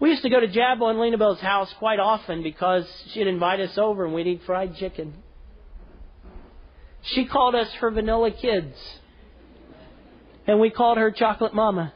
We 0.00 0.10
used 0.10 0.22
to 0.22 0.30
go 0.30 0.40
to 0.40 0.46
Jabbo 0.46 0.90
and 0.90 1.00
Lena 1.00 1.18
Bell's 1.18 1.40
house 1.40 1.72
quite 1.78 1.98
often 1.98 2.42
because 2.42 2.86
she'd 3.12 3.26
invite 3.26 3.60
us 3.60 3.76
over 3.76 4.04
and 4.04 4.14
we'd 4.14 4.26
eat 4.26 4.42
fried 4.46 4.76
chicken. 4.76 5.14
She 7.02 7.26
called 7.26 7.54
us 7.54 7.70
her 7.74 7.90
vanilla 7.90 8.30
kids. 8.30 8.76
And 10.46 10.60
we 10.60 10.70
called 10.70 10.98
her 10.98 11.10
chocolate 11.10 11.52
mama. 11.52 11.92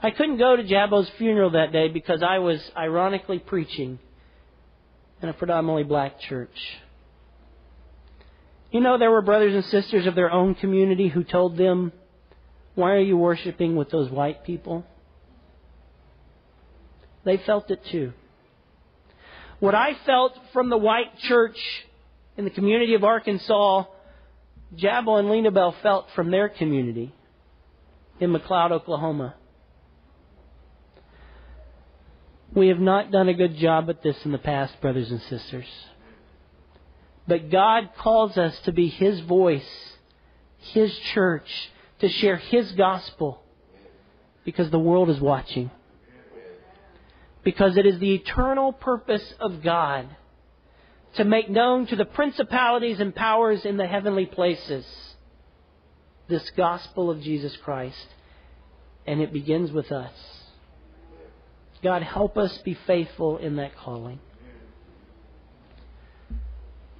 I 0.00 0.10
couldn't 0.10 0.36
go 0.36 0.54
to 0.54 0.62
Jabbo's 0.62 1.10
funeral 1.18 1.50
that 1.50 1.72
day 1.72 1.88
because 1.88 2.22
I 2.22 2.38
was 2.38 2.60
ironically 2.76 3.38
preaching 3.38 3.98
in 5.22 5.28
a 5.28 5.32
predominantly 5.32 5.84
black 5.84 6.20
church. 6.20 6.56
You 8.70 8.80
know, 8.80 8.98
there 8.98 9.10
were 9.10 9.22
brothers 9.22 9.54
and 9.54 9.64
sisters 9.64 10.06
of 10.06 10.14
their 10.14 10.30
own 10.30 10.54
community 10.54 11.08
who 11.08 11.24
told 11.24 11.56
them, 11.56 11.92
Why 12.74 12.92
are 12.92 13.00
you 13.00 13.16
worshiping 13.16 13.76
with 13.76 13.90
those 13.90 14.10
white 14.10 14.44
people? 14.44 14.84
They 17.24 17.38
felt 17.38 17.70
it 17.70 17.84
too. 17.90 18.12
What 19.58 19.74
I 19.74 19.94
felt 20.04 20.38
from 20.52 20.68
the 20.68 20.76
white 20.76 21.18
church 21.20 21.58
in 22.36 22.44
the 22.44 22.50
community 22.50 22.94
of 22.94 23.04
Arkansas, 23.04 23.84
Jabbo 24.76 25.18
and 25.18 25.30
Lena 25.30 25.50
Bell 25.50 25.74
felt 25.82 26.08
from 26.14 26.30
their 26.30 26.48
community 26.48 27.12
in 28.20 28.32
McLoud, 28.32 28.72
Oklahoma. 28.72 29.34
We 32.54 32.68
have 32.68 32.78
not 32.78 33.10
done 33.10 33.28
a 33.28 33.34
good 33.34 33.56
job 33.56 33.90
at 33.90 34.02
this 34.02 34.16
in 34.24 34.32
the 34.32 34.38
past, 34.38 34.80
brothers 34.80 35.10
and 35.10 35.20
sisters. 35.22 35.66
But 37.26 37.50
God 37.50 37.90
calls 37.98 38.36
us 38.36 38.58
to 38.60 38.72
be 38.72 38.88
His 38.88 39.20
voice, 39.20 39.68
His 40.58 40.96
church, 40.98 41.70
to 42.00 42.08
share 42.08 42.36
His 42.36 42.72
gospel 42.72 43.42
because 44.44 44.70
the 44.70 44.78
world 44.78 45.10
is 45.10 45.20
watching. 45.20 45.70
Because 47.42 47.76
it 47.76 47.86
is 47.86 47.98
the 47.98 48.14
eternal 48.14 48.72
purpose 48.72 49.34
of 49.40 49.62
God 49.62 50.08
to 51.14 51.24
make 51.24 51.48
known 51.48 51.86
to 51.86 51.96
the 51.96 52.04
principalities 52.04 53.00
and 53.00 53.14
powers 53.14 53.64
in 53.64 53.76
the 53.76 53.86
heavenly 53.86 54.26
places 54.26 54.84
this 56.28 56.50
gospel 56.50 57.10
of 57.10 57.20
Jesus 57.20 57.56
Christ. 57.58 58.06
And 59.06 59.20
it 59.20 59.32
begins 59.32 59.70
with 59.70 59.92
us. 59.92 60.12
God, 61.82 62.02
help 62.02 62.36
us 62.36 62.56
be 62.58 62.74
faithful 62.86 63.36
in 63.38 63.56
that 63.56 63.76
calling. 63.76 64.18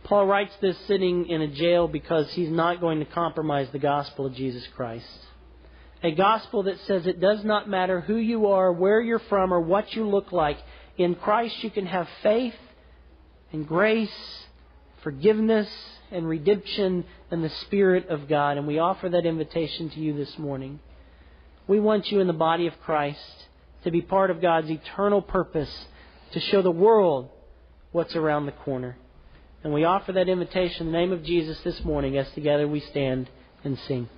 Paul 0.06 0.26
writes 0.26 0.54
this 0.60 0.76
sitting 0.86 1.28
in 1.28 1.42
a 1.42 1.48
jail 1.48 1.88
because 1.88 2.30
he's 2.30 2.48
not 2.48 2.80
going 2.80 3.00
to 3.00 3.04
compromise 3.06 3.66
the 3.72 3.80
gospel 3.80 4.24
of 4.24 4.34
Jesus 4.34 4.64
Christ. 4.76 5.04
A 6.00 6.12
gospel 6.12 6.62
that 6.62 6.78
says 6.86 7.08
it 7.08 7.20
does 7.20 7.44
not 7.44 7.68
matter 7.68 8.00
who 8.00 8.14
you 8.14 8.46
are, 8.46 8.72
where 8.72 9.00
you're 9.00 9.18
from, 9.18 9.52
or 9.52 9.60
what 9.60 9.92
you 9.94 10.06
look 10.08 10.30
like. 10.30 10.58
In 10.96 11.16
Christ 11.16 11.56
you 11.64 11.70
can 11.70 11.86
have 11.86 12.06
faith 12.22 12.54
and 13.50 13.66
grace, 13.66 14.44
forgiveness 15.02 15.68
and 16.12 16.28
redemption 16.28 17.04
and 17.32 17.42
the 17.42 17.50
Spirit 17.62 18.08
of 18.08 18.28
God. 18.28 18.58
And 18.58 18.66
we 18.68 18.78
offer 18.78 19.08
that 19.08 19.26
invitation 19.26 19.90
to 19.90 19.98
you 19.98 20.16
this 20.16 20.38
morning. 20.38 20.78
We 21.66 21.80
want 21.80 22.12
you 22.12 22.20
in 22.20 22.28
the 22.28 22.32
body 22.32 22.68
of 22.68 22.80
Christ 22.84 23.48
to 23.82 23.90
be 23.90 24.02
part 24.02 24.30
of 24.30 24.40
God's 24.40 24.70
eternal 24.70 25.20
purpose 25.20 25.86
to 26.30 26.38
show 26.38 26.62
the 26.62 26.70
world 26.70 27.28
what's 27.90 28.14
around 28.14 28.46
the 28.46 28.52
corner. 28.52 28.96
And 29.66 29.74
we 29.74 29.82
offer 29.82 30.12
that 30.12 30.28
invitation 30.28 30.86
in 30.86 30.92
the 30.92 30.98
name 30.98 31.10
of 31.10 31.24
Jesus 31.24 31.58
this 31.64 31.82
morning 31.82 32.16
as 32.16 32.30
together 32.36 32.68
we 32.68 32.78
stand 32.78 33.28
and 33.64 33.76
sing. 33.88 34.08